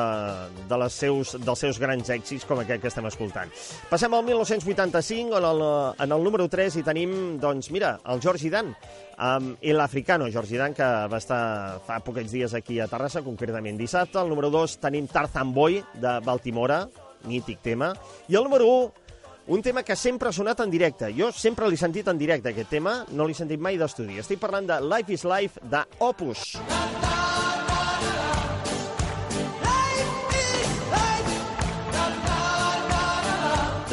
de 0.68 0.80
les 0.82 0.94
seus, 0.94 1.36
dels 1.38 1.60
seus 1.60 1.78
grans 1.78 2.10
èxits, 2.10 2.48
com 2.50 2.64
aquest 2.64 2.82
que 2.82 2.88
estem 2.90 3.06
escoltant. 3.06 3.54
Passem 3.92 4.12
al 4.12 4.26
1985, 4.26 5.38
on 5.38 5.46
el, 5.46 5.64
en 6.02 6.18
el 6.18 6.24
número 6.24 6.50
3 6.50 6.80
hi 6.80 6.84
tenim, 6.90 7.38
doncs, 7.38 7.70
mira, 7.70 8.00
el 8.10 8.26
George 8.26 8.50
Dan, 8.50 8.74
amb 9.18 9.62
El 9.62 9.86
Africano, 9.86 10.32
George 10.34 10.58
Dan, 10.58 10.74
que 10.74 10.90
va 11.14 11.22
estar 11.22 11.80
fa 11.86 12.02
pocs 12.02 12.34
dies 12.34 12.58
aquí 12.58 12.80
a 12.80 12.90
Terrassa, 12.90 13.22
concretament 13.22 13.78
dissabte. 13.78 14.18
El 14.18 14.34
número 14.34 14.50
2 14.50 14.80
tenim 14.82 15.06
Tarzan 15.06 15.54
Boy, 15.54 15.84
de 15.94 16.20
Baltimora, 16.26 16.88
mític 17.28 17.62
tema. 17.62 17.94
I 18.28 18.36
el 18.36 18.44
número 18.44 18.68
1, 18.68 19.03
un 19.48 19.62
tema 19.62 19.84
que 19.84 19.96
sempre 19.96 20.30
ha 20.30 20.34
sonat 20.36 20.62
en 20.64 20.72
directe. 20.72 21.12
Jo 21.18 21.32
sempre 21.36 21.68
l'he 21.68 21.80
sentit 21.80 22.08
en 22.08 22.18
directe, 22.18 22.54
aquest 22.54 22.72
tema. 22.72 23.02
No 23.12 23.28
l'he 23.28 23.36
sentit 23.36 23.60
mai 23.60 23.78
d'estudi. 23.78 24.20
Estic 24.22 24.40
parlant 24.40 24.68
de 24.70 24.80
Life 24.82 25.14
is 25.14 25.26
Life, 25.28 25.60
de 25.70 25.84
Opus. 26.00 26.54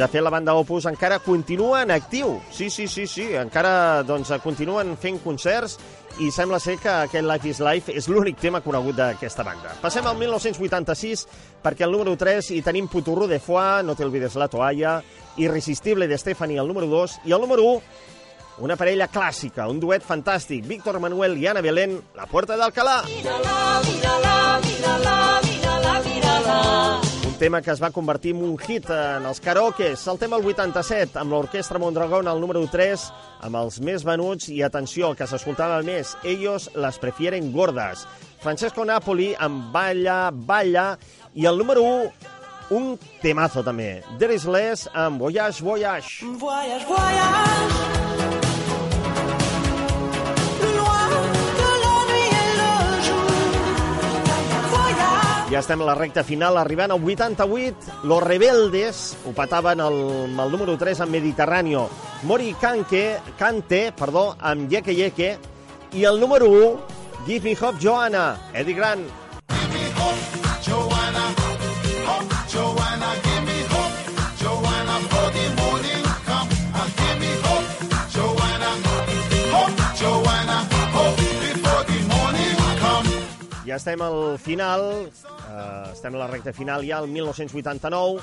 De 0.01 0.07
fet, 0.07 0.21
la 0.23 0.31
banda 0.33 0.55
Opus 0.57 0.87
encara 0.89 1.19
continua 1.21 1.83
en 1.83 1.91
actiu. 1.93 2.39
Sí, 2.49 2.71
sí, 2.73 2.87
sí, 2.87 3.05
sí. 3.05 3.27
Encara 3.37 4.01
doncs, 4.07 4.31
continuen 4.41 4.95
fent 4.97 5.19
concerts 5.21 5.75
i 6.21 6.29
sembla 6.29 6.59
ser 6.61 6.75
que 6.77 6.89
aquest 6.89 7.25
Life 7.25 7.49
is 7.49 7.59
Life 7.63 7.93
és 7.97 8.07
l'únic 8.11 8.37
tema 8.37 8.61
conegut 8.61 8.93
d'aquesta 8.99 9.41
banda. 9.45 9.73
Passem 9.81 10.05
al 10.05 10.19
1986, 10.19 11.25
perquè 11.63 11.87
al 11.87 11.95
número 11.95 12.13
3 12.19 12.51
hi 12.53 12.61
tenim 12.61 12.89
Puturro 12.91 13.25
de 13.27 13.39
Foix, 13.41 13.81
No 13.85 13.95
te 13.95 14.05
olvides 14.05 14.37
la 14.37 14.47
toalla, 14.47 14.99
Irresistible 15.41 16.07
de 16.07 16.17
Stephanie, 16.21 16.59
al 16.59 16.67
número 16.69 16.85
2, 16.87 17.21
i 17.25 17.33
al 17.33 17.41
número 17.41 17.65
1, 17.73 17.81
una 18.61 18.77
parella 18.77 19.09
clàssica, 19.09 19.65
un 19.71 19.79
duet 19.81 20.05
fantàstic, 20.05 20.67
Víctor 20.67 20.99
Manuel 21.01 21.39
i 21.41 21.47
Ana 21.47 21.65
Belén, 21.65 21.97
La 22.15 22.27
Puerta 22.29 22.57
d'Alcalá. 22.57 23.01
Mírala, 23.07 23.81
mírala, 23.87 24.59
mírala, 24.61 25.15
mírala, 25.47 26.01
mírala. 26.05 27.10
Tema 27.41 27.63
que 27.65 27.71
es 27.73 27.79
va 27.81 27.89
convertir 27.89 28.35
en 28.35 28.43
un 28.45 28.51
hit 28.61 28.85
en 28.93 29.23
els 29.25 29.39
karaokes. 29.41 30.03
El 30.11 30.19
tema 30.21 30.37
el 30.37 30.43
87, 30.45 31.17
amb 31.17 31.33
l'Orquestra 31.33 31.79
Mondragón 31.81 32.27
al 32.29 32.37
número 32.37 32.61
3, 32.69 33.05
amb 33.47 33.57
els 33.57 33.79
més 33.81 34.05
venuts, 34.05 34.45
i 34.53 34.59
atenció, 34.61 35.09
el 35.09 35.17
que 35.17 35.25
s'escoltava 35.25 35.79
més, 35.81 36.11
ellos 36.21 36.69
las 36.77 37.01
prefieren 37.01 37.49
gordas. 37.55 38.05
Francesco 38.45 38.85
Napoli 38.85 39.31
amb 39.41 39.73
Balla, 39.73 40.19
Balla, 40.29 40.85
i 41.33 41.49
el 41.49 41.57
número 41.57 41.81
1, 41.81 42.37
un 42.77 42.93
temazo 43.25 43.65
també, 43.65 43.89
There 44.19 44.37
is 44.37 44.45
Less 44.45 44.85
amb 44.93 45.25
Voyage, 45.25 45.65
Voyage. 45.65 46.21
Voyage, 46.45 46.85
voyage. 46.85 48.00
Ja 55.51 55.59
estem 55.59 55.81
a 55.83 55.85
la 55.89 55.97
recta 55.99 56.21
final, 56.23 56.55
arribant 56.55 56.93
al 56.95 57.03
88. 57.03 58.05
Los 58.07 58.23
Rebeldes 58.23 59.17
ho 59.27 59.33
petaven 59.35 59.81
el, 59.83 59.97
el 60.31 60.51
número 60.53 60.77
3 60.79 61.01
amb 61.03 61.11
Mediterráneo. 61.11 61.89
Mori 62.23 62.53
Kanke, 62.53 63.19
Kante, 63.37 63.91
perdó, 63.91 64.37
amb 64.39 64.71
Yeke 64.71 64.95
Yeke. 64.95 65.33
I 65.91 66.05
el 66.07 66.21
número 66.21 66.47
1, 66.47 66.71
Give 67.27 67.49
Me 67.49 67.57
Hope, 67.59 67.83
Joanna, 67.83 68.37
Eddie 68.53 68.79
Grant. 68.79 69.09
Joanna, 69.49 70.40
Ja 83.71 83.77
estem 83.79 84.01
al 84.03 84.35
final, 84.35 84.81
eh, 85.07 85.91
estem 85.93 86.15
a 86.17 86.19
la 86.19 86.25
recta 86.27 86.51
final 86.51 86.81
ja, 86.83 86.97
el 86.99 87.07
1989, 87.07 88.19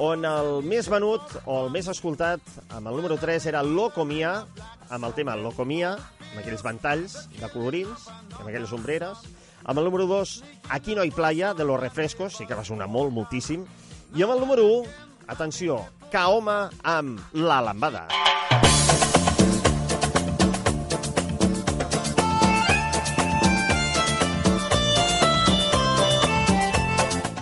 on 0.00 0.24
el 0.24 0.48
més 0.64 0.88
venut, 0.88 1.34
o 1.44 1.58
el 1.66 1.68
més 1.74 1.90
escoltat, 1.92 2.40
amb 2.72 2.88
el 2.88 2.96
número 2.96 3.18
3, 3.20 3.44
era 3.52 3.60
Locomia, 3.60 4.46
amb 4.88 5.04
el 5.04 5.12
tema 5.12 5.36
Locomia, 5.36 5.90
amb 6.30 6.40
aquells 6.40 6.64
ventalls 6.64 7.18
de 7.36 7.50
colorins, 7.52 8.08
amb 8.38 8.46
aquelles 8.46 8.72
ombreres. 8.72 9.20
Amb 9.66 9.82
el 9.82 9.84
número 9.84 10.06
2, 10.08 10.32
Aquí 10.70 10.94
no 10.94 11.02
hay 11.02 11.10
playa, 11.10 11.52
de 11.52 11.66
los 11.68 11.78
refrescos, 11.78 12.32
sí 12.32 12.46
que 12.46 12.56
va 12.56 12.64
sonar 12.64 12.88
molt, 12.88 13.12
moltíssim. 13.12 13.68
I 14.16 14.24
amb 14.24 14.32
el 14.32 14.40
número 14.40 14.64
1, 14.80 14.88
atenció, 15.28 15.82
Kaoma 16.08 16.70
amb 16.80 17.20
La 17.36 17.60
Lambada. 17.60 18.08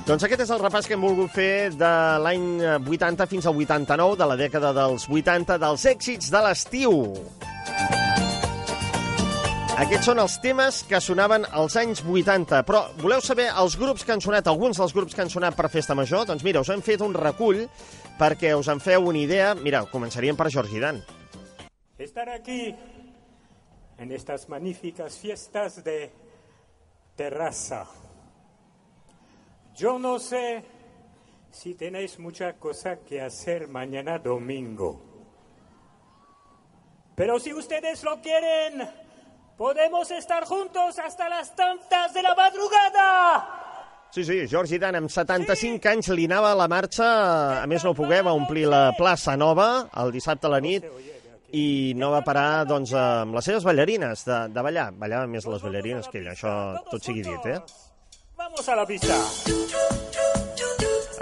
Doncs 0.04 0.20
aquest 0.26 0.42
és 0.44 0.50
el 0.52 0.60
repàs 0.60 0.84
que 0.84 0.98
hem 0.98 1.00
volgut 1.00 1.30
fer 1.32 1.70
de 1.80 1.90
l'any 2.20 2.42
80 2.60 3.24
fins 3.30 3.46
al 3.48 3.56
89, 3.56 4.18
de 4.20 4.26
la 4.28 4.36
dècada 4.36 4.74
dels 4.76 5.06
80, 5.08 5.56
dels 5.62 5.86
èxits 5.88 6.28
de 6.28 6.42
l'estiu. 6.44 6.92
Aquests 9.80 10.10
són 10.10 10.20
els 10.20 10.36
temes 10.44 10.82
que 10.90 11.00
sonaven 11.00 11.48
als 11.56 11.78
anys 11.80 12.04
80, 12.04 12.60
però 12.68 12.84
voleu 13.00 13.24
saber 13.24 13.48
els 13.48 13.78
grups 13.80 14.04
que 14.04 14.12
han 14.12 14.20
sonat, 14.20 14.52
alguns 14.52 14.82
dels 14.82 14.92
grups 14.92 15.16
que 15.16 15.24
han 15.24 15.32
sonat 15.32 15.56
per 15.56 15.72
Festa 15.72 15.96
Major? 15.96 16.28
Doncs 16.28 16.44
mira, 16.44 16.60
us 16.60 16.68
hem 16.68 16.84
fet 16.84 17.00
un 17.00 17.16
recull 17.16 17.64
perquè 18.20 18.52
us 18.60 18.68
en 18.68 18.84
feu 18.84 19.08
una 19.08 19.24
idea. 19.24 19.54
Mira, 19.56 19.86
començaríem 19.88 20.36
per 20.36 20.52
Georgi 20.52 20.84
Dan. 20.84 21.00
Estar 21.96 22.28
aquí 22.28 22.74
en 23.96 24.12
estas 24.12 24.50
magníficas 24.52 25.16
fiestas 25.16 25.80
de 25.80 26.10
terraza. 27.16 27.86
Yo 29.76 29.98
no 29.98 30.18
sé 30.18 30.64
si 31.50 31.74
tenéis 31.74 32.18
mucha 32.18 32.54
cosa 32.54 33.00
que 33.00 33.20
hacer 33.20 33.66
mañana 33.66 34.18
domingo. 34.18 35.00
Pero 37.16 37.38
si 37.40 37.52
ustedes 37.52 38.02
lo 38.04 38.20
quieren, 38.20 38.88
podemos 39.56 40.10
estar 40.10 40.44
juntos 40.44 40.98
hasta 40.98 41.28
las 41.28 41.54
tantas 41.54 42.14
de 42.14 42.22
la 42.22 42.34
madrugada. 42.34 43.60
Sí, 44.10 44.22
sí, 44.24 44.46
Georgi 44.46 44.78
Dan, 44.78 44.94
amb 44.94 45.10
75 45.10 45.90
anys, 45.90 46.08
li 46.14 46.28
anava 46.30 46.52
a 46.52 46.58
la 46.58 46.68
marxa, 46.70 47.08
a 47.62 47.66
més 47.66 47.82
no 47.82 47.96
pogué, 47.98 48.20
va 48.22 48.34
omplir 48.34 48.68
la 48.70 48.92
plaça 48.94 49.34
Nova 49.34 49.88
el 50.04 50.12
dissabte 50.14 50.46
a 50.46 50.52
la 50.52 50.60
nit 50.62 50.86
i 51.50 51.94
no 51.98 52.12
va 52.12 52.22
parar 52.26 52.62
doncs, 52.66 52.92
amb 52.94 53.34
les 53.34 53.50
seves 53.50 53.66
ballarines 53.66 54.22
de, 54.26 54.38
de 54.54 54.62
ballar. 54.62 54.92
Ballava 54.94 55.26
més 55.30 55.50
les 55.50 55.66
ballarines 55.66 56.06
que 56.10 56.22
ell, 56.22 56.30
això 56.30 56.54
tot 56.92 57.02
sigui 57.02 57.26
dit, 57.26 57.50
eh? 57.50 57.58
Vamos 58.54 58.68
a 58.68 58.76
la 58.76 58.86
pista. 58.86 59.16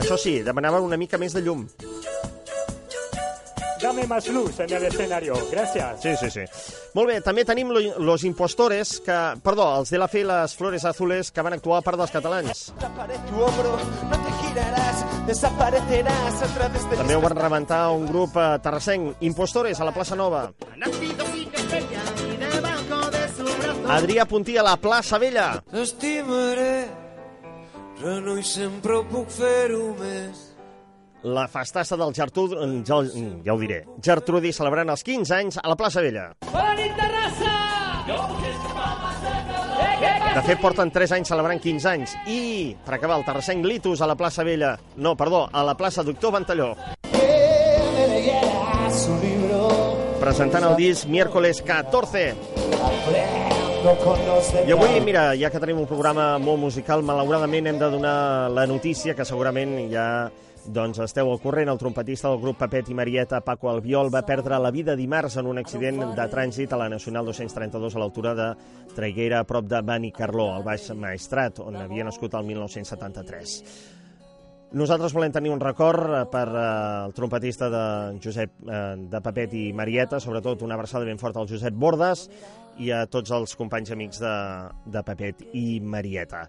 Això 0.03 0.18
sí, 0.21 0.42
demanaven 0.45 0.85
una 0.85 0.99
mica 1.01 1.16
més 1.16 1.33
de 1.33 1.40
llum. 1.40 1.62
Dame 3.81 4.05
más 4.07 4.29
luz 4.29 4.61
en 4.61 4.71
el 4.71 4.85
escenario. 4.85 5.38
Gracias. 5.51 6.03
Sí, 6.03 6.12
sí, 6.21 6.31
sí. 6.31 6.45
Molt 6.92 7.09
bé, 7.09 7.16
també 7.25 7.47
tenim 7.49 7.73
lo, 7.73 7.81
los 8.05 8.27
impostores, 8.29 8.99
que, 9.01 9.16
perdó, 9.40 9.71
els 9.81 9.88
de 9.88 10.03
la 10.03 10.11
fe 10.12 10.27
les 10.29 10.53
flores 10.55 10.85
azules, 10.85 11.33
que 11.33 11.40
van 11.40 11.57
actuar 11.57 11.81
a 11.81 11.87
part 11.88 11.97
dels 11.97 12.12
catalans. 12.12 12.66
Tu 12.77 13.40
hombro, 13.40 13.79
no 14.12 14.23
te 14.29 14.37
girarás, 14.45 15.03
desaparecerás 15.27 16.42
a 16.45 16.53
través 16.53 16.88
de 16.90 17.01
També 17.01 17.16
ho 17.16 17.25
van 17.25 17.38
rebentar 17.40 17.87
un 17.97 18.05
grup 18.12 18.37
eh, 18.37 18.49
terrassenc, 18.61 19.25
Impostores, 19.25 19.81
a 19.81 19.88
la 19.88 19.97
plaça 19.97 20.21
Nova. 20.21 20.51
Adrià 23.92 24.29
Puntí 24.29 24.61
a 24.61 24.68
la 24.68 24.77
plaça 24.77 25.18
Vella. 25.18 25.55
T'estimaré, 25.73 27.02
però 28.03 28.19
no 28.19 28.35
hi 28.38 28.43
sempre 28.47 28.99
puc 29.11 29.31
fer-ho 29.31 29.93
més. 30.01 30.49
La 31.23 31.47
festassa 31.47 31.95
del 31.97 32.11
Gertrud... 32.17 32.57
Ja, 32.88 32.99
ja 33.47 33.55
ho 33.55 33.61
diré. 33.61 33.85
Gertrudi 34.03 34.51
celebrant 34.53 34.91
els 34.91 35.05
15 35.07 35.37
anys 35.37 35.61
a 35.62 35.69
la 35.71 35.79
plaça 35.79 36.03
Vella. 36.03 36.33
Bona 36.51 36.75
nit, 36.79 36.97
Terrassa! 36.99 37.53
De 40.33 40.41
fet, 40.49 40.59
porten 40.59 40.91
3 40.91 41.12
anys 41.19 41.31
celebrant 41.31 41.61
15 41.62 41.88
anys. 41.93 42.17
I, 42.27 42.75
per 42.83 42.97
acabar, 42.97 43.21
el 43.21 43.27
terrassenc 43.29 43.67
Litus 43.69 44.03
a 44.03 44.09
la 44.11 44.17
plaça 44.19 44.43
Vella. 44.49 44.73
No, 44.97 45.15
perdó, 45.15 45.45
a 45.53 45.62
la 45.62 45.77
plaça 45.79 46.03
Doctor 46.03 46.35
Ventalló. 46.41 46.73
Presentant 50.23 50.71
el 50.73 50.77
disc 50.81 51.07
miércoles 51.07 51.62
14. 51.62 53.52
I 53.83 54.71
avui, 54.71 55.01
mira, 55.03 55.33
ja 55.35 55.49
que 55.51 55.59
tenim 55.59 55.81
un 55.83 55.88
programa 55.90 56.37
molt 56.38 56.61
musical, 56.62 57.03
malauradament 57.03 57.66
hem 57.66 57.79
de 57.81 57.88
donar 57.90 58.51
la 58.55 58.62
notícia 58.71 59.16
que 59.18 59.27
segurament 59.27 59.73
ja 59.90 60.05
doncs 60.62 61.01
esteu 61.03 61.27
al 61.33 61.40
corrent. 61.42 61.66
El 61.73 61.81
trompetista 61.81 62.31
del 62.31 62.38
grup 62.38 62.61
Papet 62.61 62.92
i 62.92 62.95
Marieta, 62.95 63.40
Paco 63.42 63.73
Albiol, 63.73 64.12
va 64.14 64.23
perdre 64.23 64.61
la 64.62 64.71
vida 64.71 64.95
dimarts 64.95 65.40
en 65.42 65.51
un 65.51 65.59
accident 65.59 65.99
de 66.14 66.29
trànsit 66.31 66.71
a 66.71 66.79
la 66.79 66.87
Nacional 66.92 67.27
232 67.27 67.97
a 67.97 68.05
l'altura 68.05 68.37
de 68.38 68.53
Traiguera, 68.95 69.40
a 69.42 69.49
prop 69.49 69.66
de 69.66 69.83
Benicarló, 69.83 70.53
al 70.55 70.62
Baix 70.62 70.92
Maestrat, 70.95 71.59
on 71.66 71.81
havia 71.83 72.07
nascut 72.07 72.38
el 72.38 72.47
1973. 72.53 73.91
Nosaltres 74.72 75.12
volem 75.12 75.32
tenir 75.35 75.50
un 75.52 75.61
record 75.61 76.06
eh, 76.08 76.20
per 76.32 76.46
eh, 76.48 76.61
el 77.04 77.12
trompetista 77.12 77.68
de 77.68 77.85
Josep 78.24 78.54
eh, 78.64 78.78
de 79.12 79.20
Papet 79.20 79.52
i 79.52 79.66
Marieta, 79.76 80.20
sobretot 80.20 80.62
una 80.64 80.78
abraçada 80.78 81.04
ben 81.04 81.20
forta 81.20 81.42
al 81.42 81.48
Josep 81.50 81.76
Bordes 81.76 82.22
i 82.80 82.88
a 82.88 83.02
tots 83.04 83.35
els 83.37 83.52
companys 83.61 83.92
amics 83.92 84.22
de, 84.22 84.32
de 84.94 85.02
Papet 85.04 85.44
i 85.52 85.76
Marieta. 85.85 86.46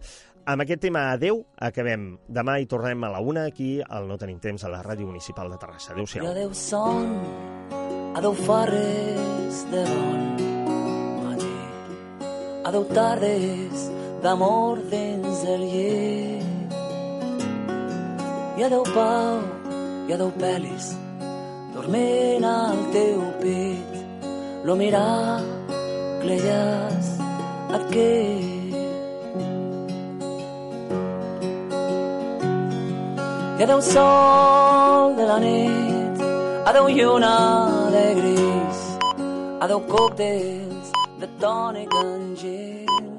Amb 0.47 0.63
aquest 0.63 0.81
tema 0.85 1.09
Adeu 1.11 1.41
acabem. 1.67 2.13
Demà 2.31 2.57
hi 2.59 2.67
tornem 2.71 3.03
a 3.03 3.11
la 3.11 3.19
una 3.19 3.43
aquí 3.51 3.77
al 3.83 4.07
No 4.07 4.15
Tenim 4.19 4.39
Temps 4.43 4.63
a 4.63 4.71
la 4.71 4.79
Ràdio 4.83 5.07
Municipal 5.07 5.51
de 5.51 5.59
Terrassa. 5.59 5.91
I 5.91 5.95
Adéu-siau. 5.99 6.27
adeu 6.31 6.53
son, 6.55 7.17
adeu 8.19 8.35
fa 8.43 8.61
res 8.71 9.65
de 9.71 9.83
bon 9.91 10.23
matí, 11.27 11.55
adeu 12.71 12.87
tardes 12.91 13.89
d'amor 14.23 14.79
dins 14.91 15.43
el 15.55 15.67
llit. 15.67 16.32
I 18.55 18.61
adeu 18.61 18.83
pau, 18.93 19.39
i 20.07 20.13
adeu 20.13 20.29
pelis, 20.37 20.91
dorment 21.73 22.43
al 22.45 22.77
teu 22.93 23.21
pit, 23.41 23.95
lo 24.63 24.75
miracle 24.77 26.35
és 26.37 27.07
aquest. 27.77 28.77
I 33.57 33.65
adeu 33.65 33.81
sol 33.81 35.17
de 35.17 35.25
la 35.31 35.39
nit, 35.47 36.23
adeu 36.69 36.93
lluna 36.99 37.33
de 37.95 38.05
gris, 38.21 38.85
adeu 39.65 39.81
còctels 39.89 40.93
de 41.17 41.27
tònic 41.41 41.89
en 42.05 42.21
gel. 42.37 43.12